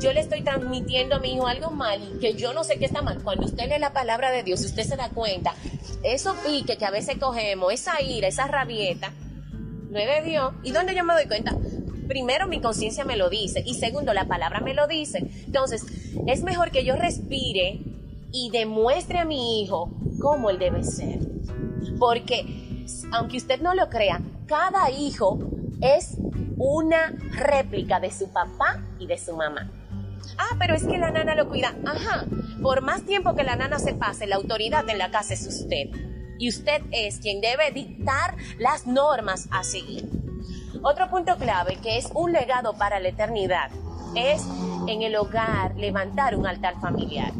yo 0.00 0.12
le 0.12 0.20
estoy 0.20 0.42
transmitiendo 0.42 1.16
a 1.16 1.18
mi 1.18 1.34
hijo 1.34 1.46
algo 1.46 1.70
mal 1.70 2.00
y 2.02 2.18
que 2.20 2.34
yo 2.34 2.52
no 2.52 2.62
sé 2.62 2.78
qué 2.78 2.86
está 2.86 3.02
mal? 3.02 3.22
Cuando 3.22 3.46
usted 3.46 3.68
lee 3.68 3.78
la 3.78 3.92
palabra 3.92 4.30
de 4.30 4.44
Dios, 4.44 4.64
usted 4.64 4.84
se 4.84 4.96
da 4.96 5.10
cuenta, 5.10 5.54
eso 6.02 6.34
pique 6.44 6.78
que 6.78 6.84
a 6.84 6.90
veces 6.90 7.18
cogemos, 7.18 7.72
esa 7.72 8.00
ira, 8.00 8.28
esa 8.28 8.46
rabieta, 8.46 9.12
no 9.90 9.98
es 9.98 10.06
de 10.06 10.30
Dios. 10.30 10.52
¿Y 10.62 10.70
dónde 10.70 10.94
yo 10.94 11.04
me 11.04 11.14
doy 11.14 11.26
cuenta? 11.26 11.56
Primero 12.06 12.46
mi 12.46 12.60
conciencia 12.60 13.04
me 13.04 13.16
lo 13.16 13.28
dice 13.28 13.62
y 13.64 13.74
segundo 13.74 14.12
la 14.14 14.26
palabra 14.26 14.60
me 14.60 14.74
lo 14.74 14.86
dice. 14.86 15.28
Entonces, 15.46 15.84
es 16.26 16.42
mejor 16.42 16.70
que 16.70 16.84
yo 16.84 16.96
respire 16.96 17.80
y 18.32 18.50
demuestre 18.50 19.18
a 19.18 19.24
mi 19.24 19.62
hijo 19.62 19.90
cómo 20.20 20.50
él 20.50 20.58
debe 20.58 20.84
ser. 20.84 21.18
Porque, 21.98 22.84
aunque 23.12 23.36
usted 23.36 23.60
no 23.60 23.74
lo 23.74 23.88
crea, 23.88 24.20
cada 24.46 24.90
hijo 24.90 25.38
es 25.80 26.16
una 26.56 27.14
réplica 27.32 28.00
de 28.00 28.10
su 28.10 28.28
papá 28.32 28.82
y 28.98 29.06
de 29.06 29.18
su 29.18 29.36
mamá. 29.36 29.70
Ah, 30.38 30.56
pero 30.58 30.74
es 30.74 30.84
que 30.84 30.98
la 30.98 31.10
nana 31.10 31.34
lo 31.34 31.48
cuida. 31.48 31.74
Ajá, 31.84 32.26
por 32.62 32.82
más 32.82 33.02
tiempo 33.02 33.34
que 33.34 33.44
la 33.44 33.56
nana 33.56 33.78
se 33.78 33.94
pase, 33.94 34.26
la 34.26 34.36
autoridad 34.36 34.88
en 34.88 34.98
la 34.98 35.10
casa 35.10 35.34
es 35.34 35.46
usted. 35.46 35.88
Y 36.38 36.48
usted 36.48 36.82
es 36.90 37.18
quien 37.18 37.40
debe 37.40 37.70
dictar 37.70 38.36
las 38.58 38.86
normas 38.86 39.48
a 39.50 39.62
seguir. 39.62 40.25
Otro 40.88 41.10
punto 41.10 41.36
clave 41.36 41.78
que 41.82 41.98
es 41.98 42.08
un 42.14 42.30
legado 42.30 42.74
para 42.74 43.00
la 43.00 43.08
eternidad 43.08 43.72
es 44.14 44.46
en 44.86 45.02
el 45.02 45.16
hogar 45.16 45.74
levantar 45.74 46.36
un 46.36 46.46
altar 46.46 46.80
familiar. 46.80 47.32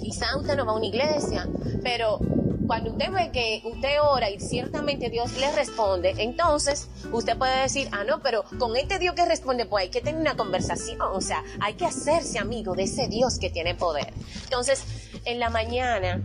Quizá 0.00 0.36
usted 0.36 0.56
no 0.56 0.66
va 0.66 0.72
a 0.72 0.74
una 0.74 0.86
iglesia, 0.86 1.46
pero 1.84 2.18
cuando 2.66 2.90
usted 2.90 3.12
ve 3.12 3.30
que 3.30 3.62
usted 3.64 4.02
ora 4.02 4.30
y 4.30 4.40
ciertamente 4.40 5.10
Dios 5.10 5.38
le 5.38 5.52
responde, 5.52 6.12
entonces 6.18 6.88
usted 7.12 7.38
puede 7.38 7.62
decir, 7.62 7.88
ah, 7.92 8.02
no, 8.02 8.20
pero 8.20 8.42
con 8.58 8.76
este 8.76 8.98
Dios 8.98 9.14
que 9.14 9.24
responde, 9.24 9.66
pues 9.66 9.82
hay 9.84 9.90
que 9.90 10.00
tener 10.00 10.20
una 10.20 10.36
conversación, 10.36 11.00
o 11.00 11.20
sea, 11.20 11.44
hay 11.60 11.74
que 11.74 11.86
hacerse 11.86 12.40
amigo 12.40 12.74
de 12.74 12.82
ese 12.82 13.06
Dios 13.06 13.38
que 13.38 13.48
tiene 13.48 13.76
poder. 13.76 14.12
Entonces, 14.42 14.82
en 15.24 15.38
la 15.38 15.50
mañana, 15.50 16.20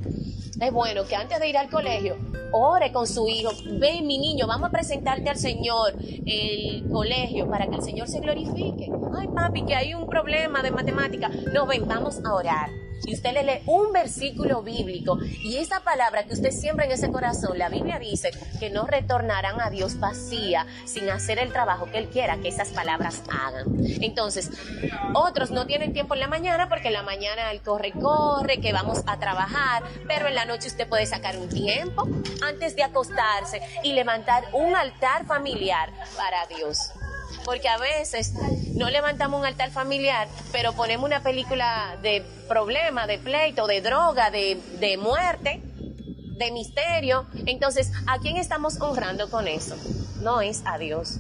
es 0.60 0.72
bueno 0.72 1.06
que 1.06 1.16
antes 1.16 1.40
de 1.40 1.50
ir 1.50 1.58
al 1.60 1.70
colegio, 1.70 2.18
ore 2.54 2.92
con 2.92 3.08
su 3.08 3.28
hijo. 3.28 3.52
Ven, 3.80 4.08
mi 4.08 4.18
niño, 4.18 4.48
vamos 4.48 4.70
a 4.70 4.72
presentarte 4.72 5.30
al 5.30 5.38
Señor 5.38 5.94
el 6.26 6.88
colegio 6.90 7.50
para 7.50 7.68
que 7.68 7.76
el 7.76 7.82
Señor 7.82 8.08
se 8.08 8.20
glorifique. 8.20 8.90
Ay, 9.18 9.28
papi, 9.28 9.66
que 9.66 9.76
hay 9.76 9.94
un 9.94 10.08
problema 10.08 10.62
de 10.62 10.72
matemática. 10.72 11.30
No, 11.54 11.66
ven, 11.66 11.88
vamos 11.88 12.22
a 12.24 12.34
orar 12.34 12.70
y 13.06 13.14
usted 13.14 13.34
le 13.34 13.44
lee 13.44 13.62
un 13.66 13.92
versículo 13.92 14.62
bíblico 14.62 15.18
y 15.22 15.58
esa 15.58 15.82
palabra 15.82 16.24
que 16.24 16.34
usted 16.34 16.52
siembra 16.52 16.86
en 16.86 16.92
ese 16.92 17.12
corazón, 17.12 17.58
la 17.58 17.70
Biblia 17.70 18.00
dice 18.00 18.32
que 18.60 18.70
no 18.70 18.86
retornarán 18.86 19.60
a 19.62 19.70
Dios 19.70 20.00
vacía 20.00 20.66
sin 20.86 21.10
hacer 21.10 21.40
el 21.40 21.52
trabajo 21.52 21.86
que 21.92 21.98
Él 21.98 22.08
quiera 22.10 22.38
que 22.38 22.48
esas 22.48 22.70
palabras 22.70 23.22
hagan. 23.30 23.66
Entonces, 24.02 24.50
otros 25.14 25.52
no 25.52 25.66
tienen 25.66 25.94
tiempo 25.94 26.14
en 26.14 26.22
la 26.22 26.28
mañana 26.28 26.70
porque 26.70 26.88
en 26.88 26.94
la 26.94 27.04
mañana 27.04 27.52
el 27.52 27.62
corre, 27.62 27.92
corre, 27.92 28.60
que 28.60 28.74
vamos 28.74 29.04
a 29.06 29.20
trabajar, 29.20 29.84
pero 30.08 30.28
en 30.28 30.36
la 30.36 30.46
noche 30.46 30.68
usted 30.68 30.88
puede 30.88 31.06
sacar 31.06 31.38
un 31.38 31.50
tiempo 31.50 32.08
antes 32.42 32.76
de 32.76 32.84
acostarse 32.84 33.62
y 33.84 33.94
levantar 33.94 34.44
un 34.54 34.76
altar 34.76 35.26
familiar 35.26 35.92
para 36.18 36.46
Dios 36.48 36.94
porque 37.46 37.70
a 37.70 37.78
veces 37.78 38.34
no 38.76 38.90
levantamos 38.90 39.40
un 39.40 39.46
altar 39.46 39.72
familiar, 39.72 40.28
pero 40.52 40.74
ponemos 40.74 41.06
una 41.06 41.22
película 41.22 41.98
de 42.02 42.24
problema, 42.48 43.08
de 43.08 43.18
pleito, 43.18 43.68
de 43.68 43.82
droga, 43.82 44.32
de, 44.32 44.60
de 44.80 44.98
muerte, 44.98 45.62
de 45.64 46.52
misterio. 46.52 47.26
Entonces, 47.46 47.92
¿a 48.08 48.20
quién 48.20 48.38
estamos 48.38 48.80
honrando 48.82 49.30
con 49.30 49.48
eso? 49.48 49.76
No 50.22 50.42
es 50.42 50.62
a 50.66 50.78
Dios. 50.78 51.20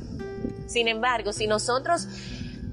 Sin 0.67 0.87
embargo, 0.87 1.33
si 1.33 1.47
nosotros 1.47 2.07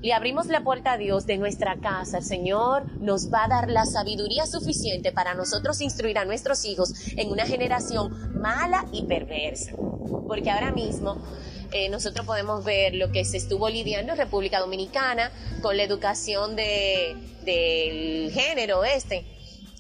le 0.02 0.14
abrimos 0.14 0.47
la 0.47 0.62
puerta 0.62 0.92
a 0.92 0.97
Dios 0.97 1.26
de 1.26 1.37
nuestra 1.37 1.76
casa, 1.76 2.19
el 2.19 2.25
Señor 2.25 2.90
nos 3.00 3.30
va 3.33 3.45
a 3.45 3.49
dar 3.49 3.71
la 3.71 3.85
sabiduría 3.85 4.47
suficiente 4.47 5.12
para 5.12 5.35
nosotros 5.35 5.80
instruir 5.83 6.19
a 6.19 6.25
nuestros 6.25 6.64
hijos 6.64 6.95
en 7.16 7.30
una 7.30 7.45
generación 7.45 8.40
mala 8.40 8.87
y 8.92 9.04
perversa. 9.04 9.73
Porque 10.26 10.50
ahora 10.50 10.73
mismo 10.73 11.19
eh, 11.73 11.89
nosotros 11.89 12.27
podemos 12.27 12.65
ver 12.65 12.95
lo 12.95 13.12
que 13.12 13.25
se 13.25 13.37
estuvo 13.37 13.69
lidiando 13.69 14.12
en 14.12 14.19
República 14.19 14.61
Dominicana 14.61 15.31
con 15.62 15.77
la 15.77 15.83
educación 15.83 16.57
de, 16.57 17.17
del 17.45 18.33
género 18.33 18.85
este. 18.85 19.25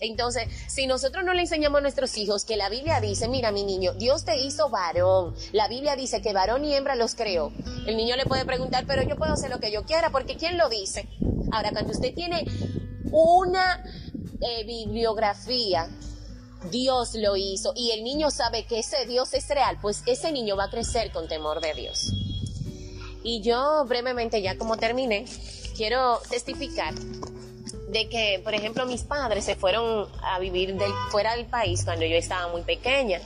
Entonces, 0.00 0.44
si 0.66 0.86
nosotros 0.86 1.24
no 1.24 1.34
le 1.34 1.42
enseñamos 1.42 1.78
a 1.78 1.82
nuestros 1.82 2.16
hijos 2.16 2.44
que 2.44 2.56
la 2.56 2.70
Biblia 2.70 3.00
dice, 3.00 3.28
mira 3.28 3.52
mi 3.52 3.64
niño, 3.64 3.92
Dios 3.92 4.24
te 4.24 4.38
hizo 4.38 4.70
varón, 4.70 5.34
la 5.52 5.68
Biblia 5.68 5.94
dice 5.94 6.22
que 6.22 6.32
varón 6.32 6.64
y 6.64 6.74
hembra 6.74 6.94
los 6.94 7.14
creó, 7.14 7.52
el 7.86 7.96
niño 7.96 8.16
le 8.16 8.24
puede 8.24 8.46
preguntar, 8.46 8.84
pero 8.86 9.02
yo 9.02 9.16
puedo 9.16 9.34
hacer 9.34 9.50
lo 9.50 9.60
que 9.60 9.70
yo 9.70 9.84
quiera, 9.84 10.10
porque 10.10 10.36
¿quién 10.36 10.56
lo 10.56 10.70
dice? 10.70 11.06
Ahora, 11.52 11.70
cuando 11.72 11.92
usted 11.92 12.14
tiene 12.14 12.46
una 13.12 13.84
eh, 14.40 14.64
bibliografía 14.64 15.88
Dios 16.70 17.14
lo 17.14 17.36
hizo 17.36 17.72
y 17.74 17.92
el 17.92 18.04
niño 18.04 18.30
sabe 18.30 18.64
que 18.64 18.80
ese 18.80 19.06
Dios 19.06 19.32
es 19.34 19.48
real, 19.48 19.78
pues 19.80 20.02
ese 20.06 20.30
niño 20.32 20.56
va 20.56 20.64
a 20.64 20.70
crecer 20.70 21.10
con 21.10 21.28
temor 21.28 21.60
de 21.60 21.74
Dios. 21.74 22.12
Y 23.22 23.40
yo 23.42 23.84
brevemente, 23.86 24.42
ya 24.42 24.56
como 24.56 24.76
terminé, 24.76 25.26
quiero 25.76 26.20
testificar 26.28 26.94
de 26.94 28.08
que, 28.08 28.40
por 28.44 28.54
ejemplo, 28.54 28.86
mis 28.86 29.02
padres 29.02 29.44
se 29.44 29.56
fueron 29.56 30.08
a 30.22 30.38
vivir 30.38 30.76
fuera 31.10 31.36
del 31.36 31.46
país 31.46 31.84
cuando 31.84 32.04
yo 32.06 32.16
estaba 32.16 32.50
muy 32.50 32.62
pequeña. 32.62 33.20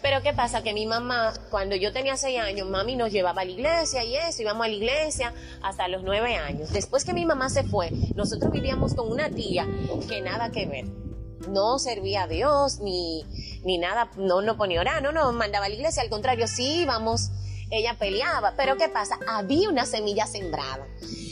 Pero 0.00 0.22
¿qué 0.22 0.32
pasa? 0.32 0.62
Que 0.62 0.72
mi 0.72 0.86
mamá, 0.86 1.34
cuando 1.50 1.74
yo 1.74 1.92
tenía 1.92 2.16
seis 2.16 2.38
años, 2.38 2.68
mami 2.68 2.94
nos 2.94 3.10
llevaba 3.10 3.42
a 3.42 3.44
la 3.44 3.50
iglesia 3.50 4.04
y 4.04 4.16
eso, 4.16 4.42
íbamos 4.42 4.64
a 4.64 4.68
la 4.68 4.74
iglesia 4.74 5.34
hasta 5.62 5.88
los 5.88 6.02
nueve 6.02 6.36
años. 6.36 6.70
Después 6.72 7.04
que 7.04 7.12
mi 7.12 7.26
mamá 7.26 7.48
se 7.50 7.64
fue, 7.64 7.90
nosotros 8.14 8.52
vivíamos 8.52 8.94
con 8.94 9.10
una 9.10 9.28
tía 9.30 9.66
que 10.08 10.20
nada 10.20 10.50
que 10.50 10.66
ver 10.66 11.07
no 11.48 11.78
servía 11.78 12.24
a 12.24 12.26
Dios 12.28 12.80
ni, 12.80 13.24
ni 13.64 13.78
nada, 13.78 14.10
no, 14.16 14.42
no 14.42 14.56
ponía 14.56 14.80
orar, 14.80 15.02
no, 15.02 15.12
no 15.12 15.32
mandaba 15.32 15.66
a 15.66 15.68
la 15.68 15.74
iglesia, 15.74 16.02
al 16.02 16.10
contrario, 16.10 16.46
sí 16.46 16.82
íbamos, 16.82 17.30
ella 17.70 17.96
peleaba, 17.98 18.54
pero 18.56 18.76
¿qué 18.76 18.88
pasa? 18.88 19.18
Había 19.28 19.68
una 19.68 19.84
semilla 19.84 20.26
sembrada. 20.26 20.86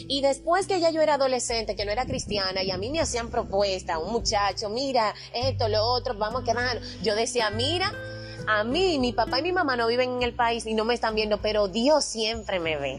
Y 0.09 0.21
después 0.21 0.67
que 0.67 0.79
ya 0.81 0.91
yo 0.91 1.01
era 1.01 1.15
adolescente, 1.15 1.75
que 1.75 1.85
no 1.85 1.93
era 1.93 2.07
cristiana, 2.07 2.63
y 2.63 2.71
a 2.71 2.79
mí 2.79 2.91
me 2.91 3.01
hacían 3.01 3.31
propuesta, 3.31 3.99
un 3.99 4.13
muchacho, 4.13 4.69
mira, 4.69 5.15
esto, 5.33 5.69
lo 5.69 5.85
otro, 5.85 6.15
vamos 6.15 6.43
a 6.43 6.45
quedar. 6.45 6.81
Yo 7.03 7.17
decía, 7.17 7.51
mira, 7.51 7.93
a 8.47 8.63
mí, 8.63 8.99
mi 8.99 9.13
papá 9.13 9.41
y 9.41 9.43
mi 9.43 9.53
mamá 9.53 9.77
no 9.77 9.87
viven 9.87 10.17
en 10.17 10.23
el 10.23 10.35
país 10.35 10.67
y 10.67 10.75
no 10.75 10.85
me 10.85 10.95
están 10.95 11.15
viendo, 11.15 11.39
pero 11.39 11.69
Dios 11.69 12.05
siempre 12.05 12.61
me 12.61 12.77
ve. 12.77 12.99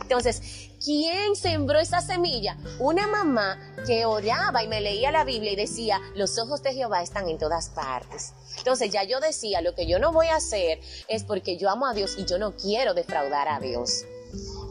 Entonces, 0.00 0.67
¿Quién 0.88 1.36
sembró 1.36 1.78
esa 1.78 2.00
semilla? 2.00 2.56
Una 2.78 3.06
mamá 3.06 3.60
que 3.86 4.06
oraba 4.06 4.64
y 4.64 4.68
me 4.68 4.80
leía 4.80 5.12
la 5.12 5.22
Biblia 5.22 5.52
y 5.52 5.56
decía, 5.56 6.00
los 6.14 6.38
ojos 6.38 6.62
de 6.62 6.72
Jehová 6.72 7.02
están 7.02 7.28
en 7.28 7.36
todas 7.36 7.68
partes. 7.68 8.32
Entonces 8.56 8.90
ya 8.90 9.04
yo 9.04 9.20
decía, 9.20 9.60
lo 9.60 9.74
que 9.74 9.86
yo 9.86 9.98
no 9.98 10.12
voy 10.12 10.28
a 10.28 10.36
hacer 10.36 10.80
es 11.06 11.24
porque 11.24 11.58
yo 11.58 11.68
amo 11.68 11.86
a 11.86 11.92
Dios 11.92 12.14
y 12.16 12.24
yo 12.24 12.38
no 12.38 12.56
quiero 12.56 12.94
defraudar 12.94 13.48
a 13.48 13.60
Dios. 13.60 14.06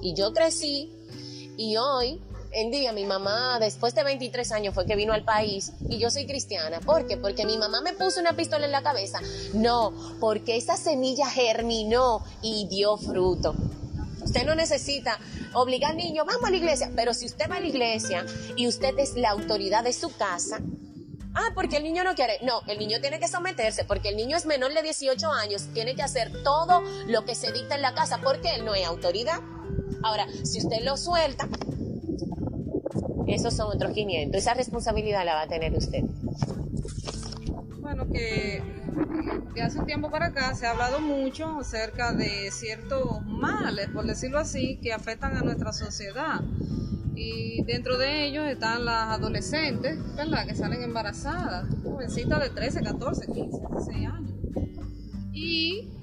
Y 0.02 0.16
yo 0.16 0.34
crecí 0.34 0.92
y 1.56 1.78
hoy 1.78 2.20
en 2.52 2.72
día 2.72 2.94
mi 2.94 3.06
mamá 3.06 3.60
después 3.60 3.94
de 3.94 4.04
23 4.04 4.52
años 4.54 4.74
fue 4.74 4.88
que 4.88 4.96
vino 4.96 5.14
al 5.14 5.24
país 5.24 5.74
y 5.88 6.00
yo 6.00 6.10
soy 6.10 6.26
cristiana. 6.26 6.80
¿Por 6.80 7.06
qué? 7.06 7.18
Porque 7.18 7.46
mi 7.46 7.60
mamá 7.60 7.82
me 7.82 7.94
puso 7.94 8.20
una 8.20 8.36
pistola 8.36 8.66
en 8.66 8.72
la 8.72 8.82
cabeza. 8.82 9.20
No, 9.54 9.94
porque 10.20 10.58
esa 10.58 10.78
semilla 10.78 11.30
germinó 11.30 12.26
y 12.42 12.68
dio 12.68 12.98
fruto. 12.98 13.54
Usted 14.28 14.46
no 14.46 14.56
necesita 14.56 15.20
obligar 15.54 15.92
al 15.92 15.98
niño, 15.98 16.26
vamos 16.26 16.44
a 16.44 16.50
la 16.50 16.58
iglesia, 16.58 16.92
pero 16.96 17.14
si 17.14 17.26
usted 17.26 17.50
va 17.50 17.58
a 17.58 17.60
la 17.60 17.68
iglesia 17.68 18.26
y 18.56 18.68
usted 18.68 18.98
es 19.00 19.16
la 19.16 19.30
autoridad 19.30 19.84
de 19.84 19.94
su 19.94 20.16
casa, 20.16 20.60
Ah, 21.40 21.52
porque 21.54 21.78
el 21.78 21.84
niño 21.84 22.04
no 22.04 22.16
quiere. 22.16 22.40
No, 22.42 22.62
el 22.66 22.80
niño 22.80 23.00
tiene 23.00 23.20
que 23.20 23.28
someterse 23.28 23.84
porque 23.84 24.10
el 24.10 24.18
niño 24.18 24.36
es 24.36 24.48
menor 24.48 24.74
de 24.74 24.82
18 24.82 25.32
años, 25.32 25.68
tiene 25.72 25.94
que 25.94 26.02
hacer 26.02 26.32
todo 26.44 26.82
lo 27.06 27.26
que 27.26 27.36
se 27.36 27.52
dicta 27.52 27.76
en 27.76 27.84
la 27.84 27.94
casa 27.94 28.20
porque 28.24 28.56
él 28.56 28.66
no 28.66 28.74
es 28.74 28.88
autoridad. 28.88 29.40
Ahora, 30.02 30.26
si 30.44 30.58
usted 30.58 30.82
lo 30.84 30.98
suelta, 30.98 31.48
esos 33.28 33.56
son 33.56 33.68
otros 33.76 33.94
500. 33.94 34.36
Esa 34.36 34.56
responsabilidad 34.56 35.24
la 35.26 35.36
va 35.36 35.42
a 35.44 35.48
tener 35.48 35.74
usted. 35.74 36.02
Bueno, 37.82 38.08
que 38.12 38.64
de 39.54 39.62
hace 39.62 39.80
un 39.80 39.86
tiempo 39.86 40.10
para 40.10 40.28
acá 40.28 40.54
se 40.56 40.66
ha 40.66 40.72
hablado 40.72 41.00
mucho 41.00 41.60
acerca 41.60 42.14
de 42.14 42.50
ciertos 42.52 43.26
males, 43.26 43.90
por 43.90 44.06
decirlo 44.06 44.40
así, 44.40 44.80
que 44.82 44.94
afectan 44.94 45.38
a 45.38 45.42
nuestra 45.42 45.74
sociedad. 45.74 46.42
Y 47.16 47.64
dentro 47.64 47.98
de 47.98 48.26
ellos 48.26 48.46
están 48.46 48.86
las 48.86 49.10
adolescentes, 49.10 49.98
¿verdad? 50.16 50.46
Que 50.46 50.56
salen 50.56 50.84
embarazadas, 50.84 51.68
jovencitas 51.84 52.40
de 52.42 52.50
13, 52.52 52.84
14, 52.84 53.26
15, 53.26 53.58
16 53.72 54.08
años. 54.08 54.32
Y 55.34 55.98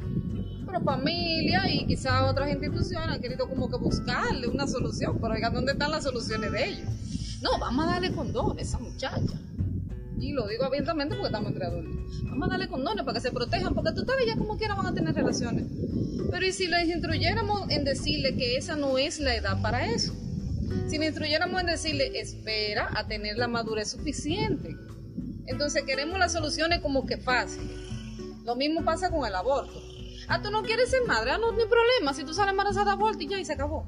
familia 0.84 1.62
y 1.70 1.86
quizás 1.86 2.30
otras 2.30 2.50
instituciones 2.50 3.08
han 3.08 3.20
querido 3.20 3.48
como 3.48 3.68
que 3.68 3.76
buscarle 3.76 4.46
una 4.48 4.66
solución, 4.66 5.18
pero 5.20 5.34
oigan, 5.34 5.54
¿dónde 5.54 5.72
están 5.72 5.90
las 5.90 6.04
soluciones 6.04 6.52
de 6.52 6.68
ellos? 6.68 6.88
No, 7.42 7.58
vamos 7.58 7.86
a 7.86 7.92
darle 7.92 8.12
condón 8.12 8.58
a 8.58 8.62
esa 8.62 8.78
muchacha 8.78 9.40
y 10.24 10.32
lo 10.32 10.48
digo 10.48 10.64
abiertamente 10.64 11.14
porque 11.14 11.28
estamos 11.28 11.52
entre 11.52 11.66
adultos. 11.66 12.22
Vamos 12.24 12.48
a 12.48 12.50
darle 12.52 12.68
condones 12.68 13.04
para 13.04 13.14
que 13.14 13.20
se 13.20 13.30
protejan, 13.30 13.74
porque 13.74 13.92
tú 13.92 14.04
sabes 14.06 14.26
ya 14.26 14.36
como 14.36 14.56
quiera 14.56 14.74
van 14.74 14.86
a 14.86 14.94
tener 14.94 15.14
relaciones. 15.14 15.66
Pero 16.30 16.46
¿y 16.46 16.52
si 16.52 16.66
les 16.66 16.88
instruyéramos 16.88 17.70
en 17.70 17.84
decirle 17.84 18.34
que 18.34 18.56
esa 18.56 18.76
no 18.76 18.96
es 18.96 19.20
la 19.20 19.36
edad 19.36 19.60
para 19.60 19.86
eso? 19.86 20.14
Si 20.88 20.98
le 20.98 21.06
instruyéramos 21.06 21.60
en 21.60 21.66
decirle, 21.66 22.18
espera 22.18 22.88
a 22.94 23.06
tener 23.06 23.36
la 23.36 23.48
madurez 23.48 23.90
suficiente. 23.90 24.76
Entonces 25.46 25.84
queremos 25.84 26.18
las 26.18 26.32
soluciones 26.32 26.80
como 26.80 27.06
que 27.06 27.18
fácil. 27.18 27.70
Lo 28.44 28.56
mismo 28.56 28.82
pasa 28.82 29.10
con 29.10 29.26
el 29.26 29.34
aborto. 29.34 29.80
Ah, 30.26 30.40
tú 30.40 30.50
no 30.50 30.62
quieres 30.62 30.90
ser 30.90 31.04
madre, 31.06 31.32
ah, 31.32 31.38
no, 31.38 31.50
hay 31.50 31.68
problema. 31.68 32.14
Si 32.14 32.24
tú 32.24 32.32
sales 32.32 32.52
embarazada, 32.52 32.92
aborto 32.92 33.22
y 33.22 33.28
ya 33.28 33.38
y 33.38 33.44
se 33.44 33.52
acabó. 33.52 33.86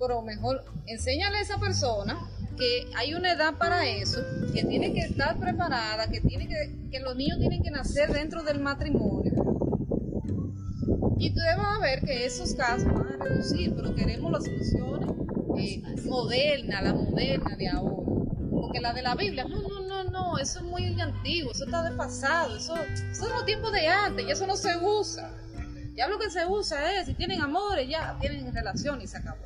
Pero 0.00 0.22
mejor 0.22 0.64
enséñale 0.86 1.38
a 1.38 1.40
esa 1.42 1.58
persona 1.58 2.18
que 2.56 2.90
hay 2.96 3.14
una 3.14 3.32
edad 3.32 3.58
para 3.58 3.86
eso, 3.86 4.20
que 4.52 4.64
tiene 4.64 4.92
que 4.92 5.00
estar 5.00 5.38
preparada, 5.38 6.06
que, 6.08 6.20
tiene 6.20 6.48
que, 6.48 6.88
que 6.90 7.00
los 7.00 7.16
niños 7.16 7.38
tienen 7.38 7.62
que 7.62 7.70
nacer 7.70 8.12
dentro 8.12 8.42
del 8.42 8.60
matrimonio. 8.60 9.32
Y 11.18 11.30
tú 11.30 11.40
debes 11.40 11.80
ver 11.80 12.00
que 12.00 12.26
esos 12.26 12.54
casos 12.54 12.92
van 12.92 13.06
a 13.06 13.24
reducir, 13.24 13.74
pero 13.76 13.94
queremos 13.94 14.32
las 14.32 14.44
soluciones 14.44 15.08
eh, 15.58 15.82
modernas, 16.04 16.82
la 16.82 16.94
moderna 16.94 17.56
de 17.56 17.68
ahora. 17.68 18.02
Porque 18.50 18.80
la 18.80 18.92
de 18.92 19.02
la 19.02 19.14
Biblia, 19.14 19.44
no, 19.44 19.62
no, 19.62 19.80
no, 19.82 20.04
no, 20.10 20.38
eso 20.38 20.58
es 20.58 20.64
muy 20.64 21.00
antiguo, 21.00 21.52
eso 21.52 21.64
está 21.64 21.88
desfasado, 21.88 22.56
eso, 22.56 22.74
eso 22.76 23.04
son 23.14 23.32
los 23.32 23.44
tiempos 23.44 23.72
de 23.72 23.86
antes 23.86 24.26
y 24.26 24.30
eso 24.30 24.46
no 24.46 24.56
se 24.56 24.76
usa. 24.76 25.32
Ya 25.94 26.08
lo 26.08 26.18
que 26.18 26.30
se 26.30 26.46
usa 26.46 27.00
es, 27.00 27.06
si 27.06 27.14
tienen 27.14 27.40
amores, 27.40 27.88
ya 27.88 28.16
tienen 28.20 28.52
relación 28.52 29.00
y 29.00 29.06
se 29.06 29.18
acabó. 29.18 29.44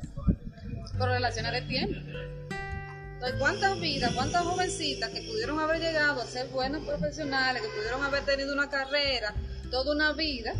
Pero 0.93 1.05
relaciones 1.05 1.51
de 1.51 1.61
tiempo. 1.61 1.99
Entonces, 3.17 3.39
¿cuántas 3.39 3.79
vidas, 3.79 4.13
cuántas 4.13 4.43
jovencitas 4.43 5.09
que 5.09 5.23
pudieron 5.23 5.59
haber 5.59 5.81
llegado 5.81 6.21
a 6.21 6.25
ser 6.27 6.49
buenos 6.49 6.85
profesionales, 6.85 7.63
que 7.63 7.69
pudieron 7.69 8.03
haber 8.03 8.23
tenido 8.25 8.53
una 8.53 8.69
carrera, 8.69 9.33
toda 9.71 9.95
una 9.95 10.13
vida, 10.13 10.53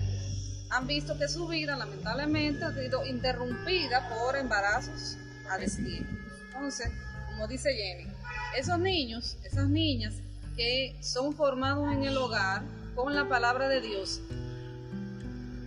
han 0.71 0.87
visto 0.87 1.15
que 1.19 1.27
su 1.27 1.47
vida 1.47 1.75
lamentablemente 1.75 2.65
ha 2.65 2.73
sido 2.73 3.05
interrumpida 3.05 4.09
por 4.09 4.35
embarazos 4.35 5.17
a 5.51 5.59
destino? 5.59 6.07
Entonces, 6.47 6.89
como 7.27 7.47
dice 7.47 7.71
Jenny, 7.75 8.11
esos 8.57 8.79
niños, 8.79 9.37
esas 9.43 9.69
niñas 9.69 10.15
que 10.55 10.97
son 10.99 11.35
formados 11.35 11.93
en 11.93 12.05
el 12.05 12.17
hogar 12.17 12.63
con 12.95 13.13
la 13.13 13.29
palabra 13.29 13.69
de 13.69 13.81
Dios, 13.81 14.19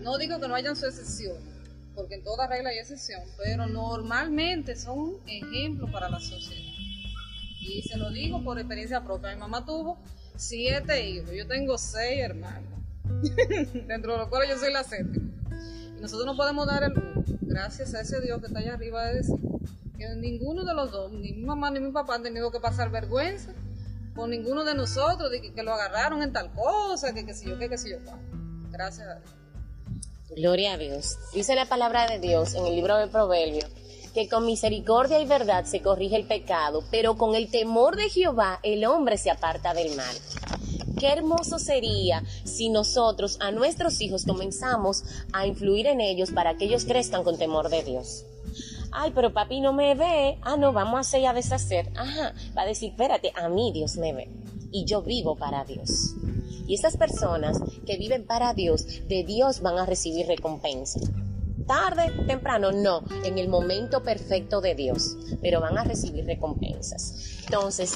No 0.03 0.19
digo 0.19 0.41
que 0.41 0.49
no 0.49 0.55
hayan 0.55 0.75
su 0.75 0.87
excepción, 0.87 1.37
porque 1.95 2.15
en 2.15 2.25
toda 2.25 2.47
regla 2.47 2.71
hay 2.71 2.79
excepción, 2.79 3.21
pero 3.37 3.67
normalmente 3.67 4.75
son 4.75 5.19
ejemplos 5.27 5.91
para 5.91 6.09
la 6.09 6.19
sociedad. 6.19 6.80
Y 7.73 7.83
se 7.83 7.97
lo 7.97 8.11
digo 8.11 8.43
por 8.43 8.59
experiencia 8.59 9.05
propia. 9.05 9.33
Mi 9.35 9.41
mamá 9.41 9.65
tuvo 9.65 9.99
siete 10.37 11.09
hijos, 11.09 11.31
yo 11.31 11.47
tengo 11.47 11.79
seis 11.79 12.21
hermanos, 12.21 12.81
dentro 13.87 14.13
de 14.13 14.19
los 14.19 14.29
cuales 14.29 14.51
yo 14.51 14.59
soy 14.59 14.73
la 14.73 14.83
séptima. 14.83 15.31
Y 15.97 16.01
nosotros 16.01 16.27
no 16.27 16.37
podemos 16.37 16.67
dar 16.67 16.83
el 16.83 16.95
gracias 17.43 17.95
a 17.95 18.01
ese 18.01 18.21
Dios 18.21 18.41
que 18.41 18.47
está 18.47 18.61
allá 18.61 18.75
arriba 18.75 19.05
de 19.07 19.15
decir, 19.17 19.37
que 19.97 20.09
ninguno 20.17 20.65
de 20.65 20.75
los 20.75 20.91
dos, 20.91 21.13
ni 21.13 21.33
mi 21.33 21.45
mamá 21.45 21.71
ni 21.71 21.81
mi 21.81 21.93
papá 21.93 22.17
han 22.17 22.23
tenido 22.23 22.51
que 22.51 22.59
pasar 22.59 22.91
vergüenza 22.91 23.53
con 24.15 24.31
ninguno 24.31 24.65
de 24.65 24.75
nosotros, 24.75 25.31
de 25.31 25.53
que, 25.53 25.63
lo 25.63 25.73
agarraron 25.73 26.23
en 26.23 26.33
tal 26.33 26.53
cosa, 26.53 27.13
que 27.13 27.25
qué 27.25 27.35
sé 27.35 27.49
yo, 27.49 27.59
que 27.59 27.69
qué 27.69 27.79
sé 27.79 27.91
yo. 27.91 27.99
Gracias 28.71 29.07
a 29.07 29.15
Dios. 29.17 29.31
Gloria 30.37 30.75
a 30.75 30.79
Dios. 30.79 31.19
Dice 31.35 31.55
la 31.55 31.67
palabra 31.67 32.07
de 32.07 32.19
Dios 32.19 32.55
en 32.55 32.67
el 32.67 32.75
libro 32.75 32.97
de 32.97 33.09
Proverbios 33.09 33.71
que 34.11 34.29
con 34.29 34.47
misericordia 34.47 35.21
y 35.21 35.27
verdad 35.27 35.65
se 35.65 35.81
corrige 35.83 36.17
el 36.17 36.27
pecado, 36.27 36.83
pero 36.91 37.17
con 37.17 37.35
el 37.35 37.51
temor 37.51 37.97
de 37.97 38.09
Jehová 38.09 38.61
el 38.63 38.85
hombre 38.85 39.17
se 39.19 39.31
aparta 39.31 39.75
del 39.75 39.97
mal. 39.97 40.17
Qué 40.99 41.09
hermoso 41.09 41.59
sería 41.59 42.23
si 42.45 42.69
nosotros 42.69 43.39
a 43.41 43.51
nuestros 43.53 44.01
hijos 44.01 44.25
comenzamos 44.27 45.05
a 45.33 45.47
influir 45.47 45.87
en 45.87 46.01
ellos 46.01 46.31
para 46.31 46.57
que 46.57 46.67
ellos 46.67 46.85
crezcan 46.85 47.25
con 47.25 47.39
temor 47.39 47.71
de 47.71 47.83
Dios. 47.83 48.27
Ay, 48.93 49.13
pero 49.15 49.33
papi 49.33 49.61
no 49.61 49.73
me 49.73 49.95
ve. 49.95 50.39
Ah, 50.43 50.57
no, 50.57 50.73
vamos 50.73 50.97
a 50.97 51.01
hacer 51.01 51.23
y 51.23 51.27
a 51.27 51.33
deshacer. 51.33 51.91
Ajá, 51.97 52.35
va 52.57 52.63
a 52.63 52.67
decir, 52.67 52.91
espérate, 52.91 53.33
a 53.35 53.49
mí 53.49 53.71
Dios 53.73 53.97
me 53.97 54.13
ve. 54.13 54.29
Y 54.73 54.85
yo 54.85 55.01
vivo 55.03 55.37
para 55.37 55.65
Dios. 55.65 56.15
Y 56.67 56.75
esas 56.75 56.97
personas 56.97 57.59
que 57.87 57.97
viven 57.97 58.27
para 58.27 58.53
Dios, 58.53 58.85
de 59.09 59.25
Dios 59.25 59.61
van 59.61 59.79
a 59.79 59.87
recibir 59.87 60.27
recompensa 60.27 61.01
tarde, 61.71 62.11
temprano, 62.27 62.73
no, 62.73 63.05
en 63.23 63.39
el 63.39 63.49
momento 63.49 64.03
perfecto 64.03 64.61
de 64.61 64.75
Dios, 64.75 65.17
pero 65.41 65.61
van 65.61 65.79
a 65.79 65.85
recibir 65.85 66.25
recompensas. 66.25 67.39
Entonces, 67.45 67.93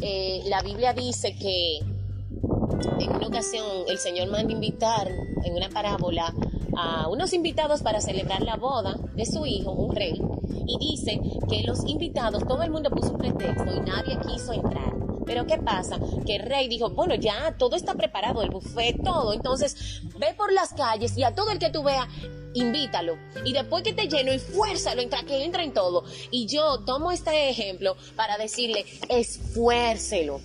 eh, 0.00 0.42
la 0.46 0.62
Biblia 0.62 0.92
dice 0.92 1.34
que 1.34 1.78
en 1.78 3.10
una 3.10 3.26
ocasión 3.26 3.66
el 3.88 3.98
Señor 3.98 4.30
manda 4.30 4.52
invitar 4.52 5.08
en 5.42 5.54
una 5.54 5.68
parábola 5.68 6.32
a 6.76 7.08
unos 7.08 7.32
invitados 7.32 7.82
para 7.82 8.00
celebrar 8.00 8.42
la 8.42 8.54
boda 8.54 8.94
de 9.16 9.26
su 9.26 9.44
hijo, 9.46 9.72
un 9.72 9.92
rey, 9.92 10.22
y 10.68 10.78
dice 10.78 11.20
que 11.48 11.64
los 11.64 11.84
invitados, 11.86 12.46
todo 12.46 12.62
el 12.62 12.70
mundo 12.70 12.90
puso 12.90 13.14
un 13.14 13.18
pretexto 13.18 13.64
y 13.64 13.80
nadie 13.80 14.16
quiso 14.28 14.52
entrar. 14.52 14.94
Pero 15.26 15.44
¿qué 15.44 15.58
pasa? 15.58 15.98
Que 16.24 16.36
el 16.36 16.42
rey 16.42 16.68
dijo, 16.68 16.90
bueno, 16.90 17.16
ya 17.16 17.56
todo 17.58 17.74
está 17.74 17.94
preparado, 17.94 18.42
el 18.42 18.50
buffet, 18.50 19.02
todo. 19.02 19.32
Entonces, 19.32 20.02
ve 20.20 20.34
por 20.36 20.52
las 20.52 20.72
calles 20.72 21.18
y 21.18 21.24
a 21.24 21.34
todo 21.34 21.50
el 21.50 21.58
que 21.58 21.70
tú 21.70 21.82
veas, 21.82 22.06
invítalo. 22.56 23.18
Y 23.44 23.52
después 23.52 23.82
que 23.82 23.92
te 23.92 24.08
lleno 24.08 24.32
y 24.32 24.38
fuérzalo, 24.38 25.02
entra, 25.02 25.22
que 25.24 25.44
entra 25.44 25.62
en 25.62 25.72
todo. 25.72 26.04
Y 26.30 26.46
yo 26.46 26.80
tomo 26.84 27.12
este 27.12 27.50
ejemplo 27.50 27.96
para 28.16 28.36
decirle, 28.38 28.84
esfuércelo. 29.08 30.40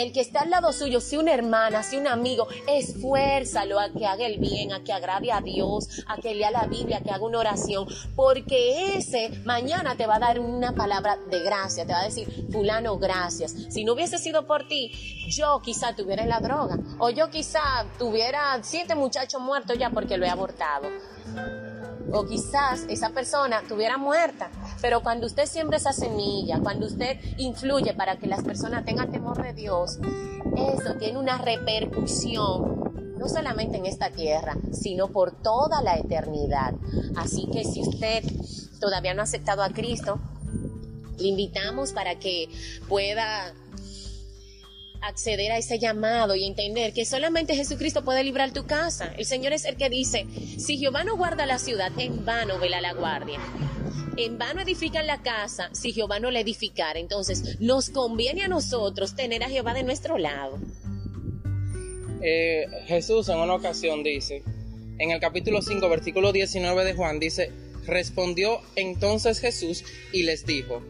El 0.00 0.12
que 0.12 0.22
está 0.22 0.40
al 0.40 0.50
lado 0.50 0.72
suyo, 0.72 0.98
si 0.98 1.18
una 1.18 1.34
hermana, 1.34 1.82
si 1.82 1.98
un 1.98 2.06
amigo, 2.06 2.48
esfuérzalo 2.66 3.78
a 3.78 3.90
que 3.90 4.06
haga 4.06 4.24
el 4.24 4.38
bien, 4.38 4.72
a 4.72 4.82
que 4.82 4.94
agrade 4.94 5.30
a 5.30 5.42
Dios, 5.42 6.02
a 6.06 6.16
que 6.16 6.34
lea 6.34 6.50
la 6.50 6.64
Biblia, 6.64 6.96
a 6.96 7.00
que 7.02 7.10
haga 7.10 7.26
una 7.26 7.38
oración, 7.38 7.86
porque 8.16 8.96
ese 8.96 9.28
mañana 9.44 9.96
te 9.96 10.06
va 10.06 10.16
a 10.16 10.18
dar 10.18 10.40
una 10.40 10.74
palabra 10.74 11.18
de 11.30 11.42
gracia, 11.42 11.84
te 11.84 11.92
va 11.92 12.00
a 12.00 12.04
decir, 12.04 12.26
fulano, 12.50 12.96
gracias. 12.96 13.54
Si 13.68 13.84
no 13.84 13.92
hubiese 13.92 14.16
sido 14.16 14.46
por 14.46 14.66
ti, 14.66 14.90
yo 15.28 15.60
quizá 15.62 15.94
tuviera 15.94 16.24
la 16.24 16.40
droga, 16.40 16.78
o 16.98 17.10
yo 17.10 17.28
quizá 17.28 17.60
tuviera 17.98 18.58
siete 18.62 18.94
muchachos 18.94 19.42
muertos 19.42 19.76
ya 19.76 19.90
porque 19.90 20.16
lo 20.16 20.24
he 20.24 20.30
abortado 20.30 20.88
o 22.12 22.26
quizás 22.26 22.84
esa 22.88 23.10
persona 23.10 23.60
estuviera 23.60 23.98
muerta. 23.98 24.50
Pero 24.80 25.02
cuando 25.02 25.26
usted 25.26 25.46
siembra 25.46 25.76
esa 25.76 25.92
semilla, 25.92 26.60
cuando 26.60 26.86
usted 26.86 27.18
influye 27.38 27.94
para 27.94 28.16
que 28.16 28.26
las 28.26 28.42
personas 28.42 28.84
tengan 28.84 29.10
temor 29.10 29.42
de 29.42 29.52
Dios, 29.52 29.98
eso 30.56 30.94
tiene 30.98 31.18
una 31.18 31.38
repercusión 31.38 32.80
no 33.18 33.28
solamente 33.28 33.76
en 33.76 33.84
esta 33.84 34.10
tierra, 34.10 34.56
sino 34.72 35.08
por 35.08 35.30
toda 35.32 35.82
la 35.82 35.98
eternidad. 35.98 36.74
Así 37.16 37.46
que 37.52 37.64
si 37.64 37.82
usted 37.82 38.24
todavía 38.80 39.12
no 39.12 39.20
ha 39.20 39.24
aceptado 39.24 39.62
a 39.62 39.68
Cristo, 39.68 40.18
le 41.18 41.28
invitamos 41.28 41.92
para 41.92 42.18
que 42.18 42.48
pueda 42.88 43.52
acceder 45.02 45.52
a 45.52 45.58
ese 45.58 45.78
llamado 45.78 46.34
y 46.34 46.44
entender 46.44 46.92
que 46.92 47.04
solamente 47.04 47.54
Jesucristo 47.54 48.04
puede 48.04 48.24
librar 48.24 48.52
tu 48.52 48.66
casa. 48.66 49.12
El 49.16 49.24
Señor 49.24 49.52
es 49.52 49.64
el 49.64 49.76
que 49.76 49.88
dice, 49.88 50.26
si 50.58 50.78
Jehová 50.78 51.04
no 51.04 51.16
guarda 51.16 51.46
la 51.46 51.58
ciudad, 51.58 51.92
en 51.98 52.24
vano 52.24 52.58
vela 52.58 52.80
la 52.80 52.92
guardia. 52.92 53.40
En 54.16 54.38
vano 54.38 54.60
edifican 54.60 55.06
la 55.06 55.22
casa 55.22 55.70
si 55.72 55.92
Jehová 55.92 56.20
no 56.20 56.30
la 56.30 56.40
edificara. 56.40 56.98
Entonces, 56.98 57.58
nos 57.60 57.90
conviene 57.90 58.42
a 58.42 58.48
nosotros 58.48 59.14
tener 59.14 59.42
a 59.42 59.48
Jehová 59.48 59.74
de 59.74 59.82
nuestro 59.82 60.18
lado. 60.18 60.58
Eh, 62.22 62.66
Jesús 62.86 63.28
en 63.28 63.38
una 63.38 63.54
ocasión 63.54 64.02
dice, 64.02 64.42
en 64.98 65.10
el 65.10 65.20
capítulo 65.20 65.62
5, 65.62 65.88
versículo 65.88 66.32
19 66.32 66.84
de 66.84 66.92
Juan, 66.92 67.18
dice, 67.18 67.50
respondió 67.86 68.60
entonces 68.76 69.40
Jesús 69.40 69.84
y 70.12 70.24
les 70.24 70.44
dijo, 70.44 70.82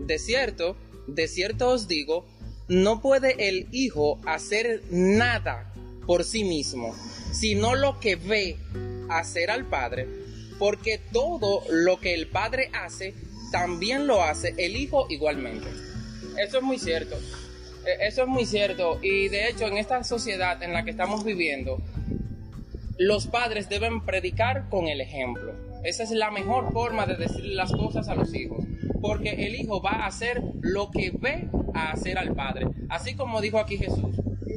de 0.00 0.18
cierto, 0.18 0.76
de 1.06 1.28
cierto 1.28 1.68
os 1.68 1.88
digo, 1.88 2.26
no 2.68 3.00
puede 3.00 3.48
el 3.48 3.66
hijo 3.72 4.20
hacer 4.26 4.82
nada 4.90 5.72
por 6.06 6.24
sí 6.24 6.44
mismo, 6.44 6.94
sino 7.32 7.74
lo 7.74 7.98
que 7.98 8.16
ve 8.16 8.58
hacer 9.08 9.50
al 9.50 9.64
padre, 9.64 10.06
porque 10.58 11.00
todo 11.12 11.62
lo 11.70 11.98
que 11.98 12.14
el 12.14 12.28
padre 12.28 12.70
hace, 12.74 13.14
también 13.50 14.06
lo 14.06 14.22
hace 14.22 14.54
el 14.58 14.76
hijo 14.76 15.06
igualmente. 15.08 15.66
Eso 16.38 16.58
es 16.58 16.62
muy 16.62 16.78
cierto. 16.78 17.16
E, 17.86 18.06
eso 18.06 18.22
es 18.22 18.28
muy 18.28 18.44
cierto. 18.44 18.98
Y 19.02 19.28
de 19.28 19.48
hecho, 19.48 19.66
en 19.66 19.78
esta 19.78 20.04
sociedad 20.04 20.62
en 20.62 20.72
la 20.72 20.84
que 20.84 20.90
estamos 20.90 21.24
viviendo, 21.24 21.78
los 22.98 23.26
padres 23.26 23.68
deben 23.68 24.04
predicar 24.04 24.68
con 24.68 24.88
el 24.88 25.00
ejemplo. 25.00 25.54
Esa 25.84 26.02
es 26.02 26.10
la 26.10 26.30
mejor 26.30 26.72
forma 26.72 27.06
de 27.06 27.16
decir 27.16 27.44
las 27.44 27.72
cosas 27.72 28.08
a 28.08 28.14
los 28.14 28.34
hijos 28.34 28.67
porque 29.00 29.46
el 29.46 29.54
Hijo 29.54 29.80
va 29.82 29.90
a 29.92 30.06
hacer 30.06 30.42
lo 30.60 30.90
que 30.90 31.10
ve 31.10 31.48
a 31.74 31.92
hacer 31.92 32.18
al 32.18 32.34
Padre, 32.34 32.66
así 32.88 33.14
como 33.14 33.40
dijo 33.40 33.58
aquí 33.58 33.76
Jesús. 33.76 34.16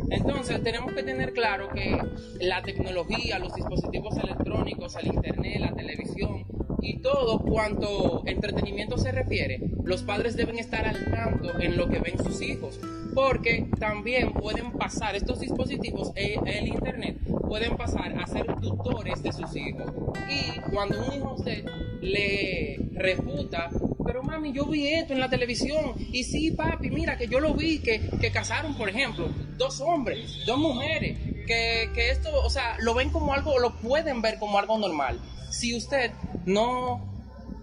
Entonces 0.09 0.61
tenemos 0.61 0.93
que 0.93 1.03
tener 1.03 1.33
claro 1.33 1.69
que 1.69 1.97
la 2.39 2.61
tecnología, 2.61 3.39
los 3.39 3.53
dispositivos 3.55 4.17
electrónicos, 4.17 4.95
el 4.97 5.07
Internet, 5.07 5.59
la 5.59 5.73
televisión 5.73 6.45
y 6.81 6.97
todo 6.99 7.39
cuanto 7.39 8.23
entretenimiento 8.25 8.97
se 8.97 9.11
refiere, 9.11 9.61
los 9.83 10.01
padres 10.03 10.35
deben 10.35 10.57
estar 10.57 10.85
al 10.85 11.05
tanto 11.11 11.59
en 11.59 11.77
lo 11.77 11.87
que 11.89 11.99
ven 11.99 12.17
sus 12.17 12.41
hijos, 12.41 12.79
porque 13.13 13.67
también 13.79 14.33
pueden 14.33 14.71
pasar 14.73 15.15
estos 15.15 15.39
dispositivos, 15.39 16.11
e, 16.15 16.39
el 16.45 16.67
Internet, 16.67 17.17
pueden 17.51 17.75
pasar 17.75 18.17
a 18.17 18.25
ser 18.27 18.45
tutores 18.61 19.21
de 19.21 19.33
sus 19.33 19.53
hijos. 19.57 19.91
Y 20.29 20.57
cuando 20.71 21.05
un 21.05 21.13
hijo 21.13 21.33
usted 21.37 21.65
le 22.01 22.79
refuta 22.93 23.69
pero 24.05 24.23
mami, 24.23 24.53
yo 24.53 24.65
vi 24.67 24.87
esto 24.87 25.11
en 25.11 25.19
la 25.19 25.29
televisión. 25.29 25.95
Y 26.13 26.23
sí, 26.23 26.51
papi, 26.51 26.89
mira 26.89 27.17
que 27.17 27.27
yo 27.27 27.41
lo 27.41 27.53
vi, 27.53 27.79
que, 27.79 28.09
que 28.21 28.31
casaron, 28.31 28.77
por 28.77 28.87
ejemplo, 28.87 29.29
dos 29.57 29.81
hombres, 29.81 30.45
dos 30.45 30.57
mujeres, 30.59 31.17
que, 31.45 31.89
que 31.93 32.11
esto, 32.11 32.29
o 32.41 32.49
sea, 32.49 32.77
lo 32.79 32.93
ven 32.93 33.09
como 33.09 33.33
algo, 33.33 33.59
lo 33.59 33.75
pueden 33.79 34.21
ver 34.21 34.39
como 34.39 34.57
algo 34.57 34.77
normal. 34.77 35.19
Si 35.49 35.75
usted 35.75 36.11
no 36.45 37.01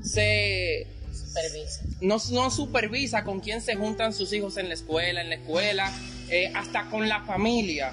se 0.03 0.87
supervisa. 1.13 1.83
No, 2.03 2.17
no 2.33 2.51
supervisa 2.51 3.25
con 3.25 3.41
quién 3.41 3.63
se 3.63 3.75
juntan 3.75 4.13
sus 4.13 4.35
hijos 4.35 4.59
en 4.59 4.69
la 4.69 4.75
escuela, 4.75 5.23
en 5.23 5.31
la 5.31 5.37
escuela, 5.37 5.91
eh, 6.29 6.53
hasta 6.55 6.91
con 6.91 7.09
la 7.09 7.23
familia. 7.25 7.93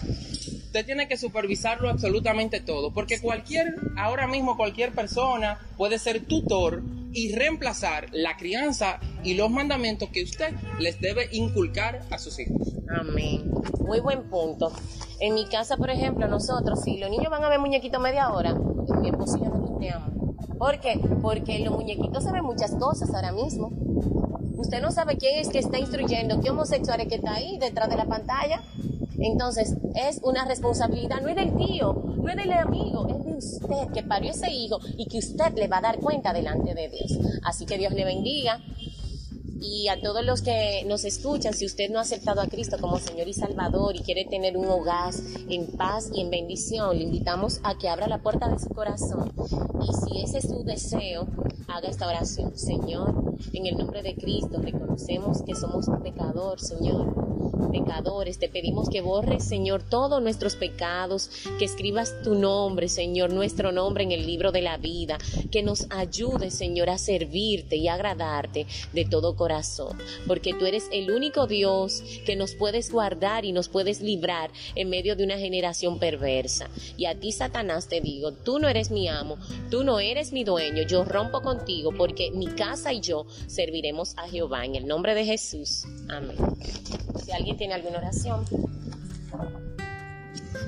Usted 0.76 0.88
tiene 0.88 1.08
que 1.08 1.16
supervisarlo 1.16 1.90
absolutamente 1.90 2.60
todo, 2.60 2.92
porque 2.92 3.22
cualquier, 3.22 3.76
ahora 3.96 4.28
mismo 4.28 4.58
cualquier 4.58 4.92
persona 4.92 5.58
puede 5.78 5.98
ser 5.98 6.26
tutor 6.26 6.84
y 7.14 7.34
reemplazar 7.34 8.08
la 8.12 8.36
crianza 8.36 9.00
y 9.24 9.36
los 9.36 9.50
mandamientos 9.50 10.10
que 10.10 10.24
usted 10.24 10.54
les 10.82 11.00
debe 11.00 11.30
inculcar 11.32 12.02
a 12.12 12.18
sus 12.18 12.38
hijos. 12.42 12.76
Amén. 12.90 13.50
Muy 13.88 14.02
buen 14.02 14.24
punto. 14.24 14.74
En 15.22 15.36
mi 15.36 15.46
casa, 15.46 15.78
por 15.78 15.90
ejemplo, 15.90 16.28
nosotros, 16.28 16.82
si 16.84 16.98
los 16.98 17.10
niños 17.10 17.32
van 17.32 17.46
a 17.46 17.48
ver 17.48 17.60
muñequitos 17.60 18.02
media 18.02 18.34
hora, 18.34 18.54
mi 19.00 19.08
esposo 19.08 19.38
y 19.38 19.46
yo 19.46 19.52
no 19.52 19.66
tuteamos. 19.66 20.10
¿Por 20.58 20.82
qué? 20.82 21.00
Porque 21.22 21.60
los 21.60 21.74
muñequitos 21.74 22.22
saben 22.22 22.44
muchas 22.44 22.76
cosas 22.76 23.14
ahora 23.14 23.32
mismo. 23.32 23.72
Usted 24.58 24.82
no 24.82 24.92
sabe 24.92 25.16
quién 25.16 25.40
es 25.40 25.48
que 25.48 25.60
está 25.60 25.80
instruyendo, 25.80 26.42
qué 26.42 26.50
homosexual 26.50 27.00
es 27.00 27.08
que 27.08 27.16
está 27.16 27.36
ahí 27.36 27.58
detrás 27.60 27.88
de 27.88 27.96
la 27.96 28.06
pantalla. 28.08 28.62
Entonces, 29.26 29.76
es 29.96 30.20
una 30.22 30.46
responsabilidad, 30.46 31.20
no 31.20 31.30
es 31.30 31.36
del 31.36 31.58
tío, 31.58 31.94
no 31.94 32.30
es 32.30 32.36
del 32.36 32.52
amigo, 32.52 33.08
es 33.08 33.26
de 33.26 33.34
usted 33.34 33.92
que 33.92 34.04
parió 34.04 34.30
ese 34.30 34.52
hijo 34.52 34.78
y 34.98 35.08
que 35.08 35.18
usted 35.18 35.52
le 35.56 35.68
va 35.68 35.80
a 35.80 35.82
dar 35.82 36.00
cuenta 36.00 36.32
delante 36.32 36.76
de 36.76 36.90
Dios. 36.90 37.18
Así 37.44 37.66
que 37.66 37.80
Dios 37.80 37.92
le 37.94 38.06
bendiga 38.06 38.62
Y 39.60 39.88
a 39.88 40.00
todos 40.00 40.24
los 40.24 40.44
que 40.44 40.84
nos 40.86 41.06
escuchan, 41.06 41.54
si 41.54 41.66
usted 41.66 41.90
no 41.90 41.98
ha 41.98 42.04
aceptado 42.04 42.40
a 42.40 42.48
Cristo 42.48 42.78
como 42.80 43.00
Señor 43.00 43.28
y 43.28 43.34
Salvador 43.34 43.96
y 43.96 44.04
quiere 44.04 44.26
tener 44.26 44.58
un 44.58 44.68
hogar 44.68 45.12
en 45.50 45.76
paz 45.76 46.12
y 46.14 46.22
en 46.22 46.30
bendición, 46.30 46.96
le 46.96 47.04
invitamos 47.06 47.62
a 47.64 47.76
que 47.76 47.90
abra 47.90 48.08
la 48.08 48.20
puerta 48.20 48.48
de 48.48 48.60
su 48.60 48.70
corazón. 48.70 49.34
Y 49.82 49.94
si 49.94 50.22
ese 50.22 50.38
es 50.38 50.48
su 50.50 50.64
deseo, 50.64 51.28
haga 51.68 51.90
esta 51.90 52.08
oración. 52.08 52.56
Señor, 52.56 53.25
en 53.54 53.66
el 53.66 53.78
nombre 53.78 54.02
de 54.02 54.16
Cristo 54.16 54.60
reconocemos 54.62 55.42
que 55.44 55.56
somos 55.56 55.86
pecador, 56.04 56.60
Señor 56.60 57.26
pecadores. 57.76 58.40
Te 58.40 58.50
pedimos 58.50 58.90
que 58.90 59.02
borres, 59.02 59.44
Señor, 59.44 59.84
todos 59.84 60.22
nuestros 60.22 60.56
pecados, 60.56 61.30
que 61.60 61.66
escribas 61.66 62.22
tu 62.24 62.36
nombre, 62.36 62.88
Señor, 62.88 63.34
nuestro 63.34 63.72
nombre 63.72 64.04
en 64.04 64.12
el 64.12 64.26
libro 64.26 64.52
de 64.52 64.62
la 64.62 64.78
vida, 64.78 65.18
que 65.52 65.64
nos 65.64 65.88
ayude, 65.90 66.52
Señor, 66.52 66.90
a 66.90 66.98
servirte 66.98 67.76
y 67.76 67.88
agradarte 67.88 68.66
de 68.94 69.06
todo 69.06 69.36
corazón, 69.36 69.98
porque 70.28 70.54
tú 70.54 70.66
eres 70.66 70.88
el 70.92 71.12
único 71.12 71.48
Dios 71.48 72.04
que 72.26 72.36
nos 72.36 72.56
puedes 72.56 72.92
guardar 72.92 73.46
y 73.46 73.52
nos 73.52 73.68
puedes 73.68 74.02
librar 74.02 74.52
en 74.76 74.90
medio 74.90 75.16
de 75.16 75.24
una 75.24 75.38
generación 75.38 76.00
perversa. 76.00 76.70
Y 76.98 77.06
a 77.06 77.20
ti, 77.20 77.32
Satanás, 77.32 77.88
te 77.88 78.02
digo, 78.02 78.32
tú 78.32 78.60
no 78.60 78.68
eres 78.68 78.92
mi 78.92 79.08
amo, 79.08 79.38
tú 79.70 79.84
no 79.84 80.00
eres 80.00 80.32
mi 80.32 80.44
dueño, 80.44 80.84
yo 80.84 81.04
rompo 81.04 81.42
contigo 81.42 81.92
porque 81.96 82.32
mi 82.32 82.48
casa 82.48 82.94
y 82.94 83.02
yo 83.02 83.26
serviremos 83.48 84.18
a 84.18 84.28
Jehová 84.28 84.66
en 84.66 84.76
el 84.76 84.88
nombre 84.88 85.16
de 85.16 85.26
Jesús. 85.26 85.86
Amén. 86.10 86.38
Si 87.24 87.32
alguien 87.32 87.58
tiene 87.58 87.74
alguna 87.74 87.98
oración. 87.98 88.46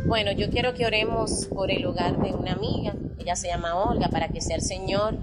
Bueno, 0.05 0.31
yo 0.31 0.49
quiero 0.49 0.73
que 0.73 0.85
oremos 0.85 1.47
por 1.47 1.71
el 1.71 1.85
hogar 1.85 2.21
de 2.21 2.33
una 2.33 2.53
amiga, 2.53 2.93
ella 3.19 3.35
se 3.35 3.47
llama 3.47 3.75
Olga, 3.75 4.09
para 4.09 4.29
que 4.29 4.41
sea 4.41 4.55
el 4.55 4.61
Señor 4.61 5.17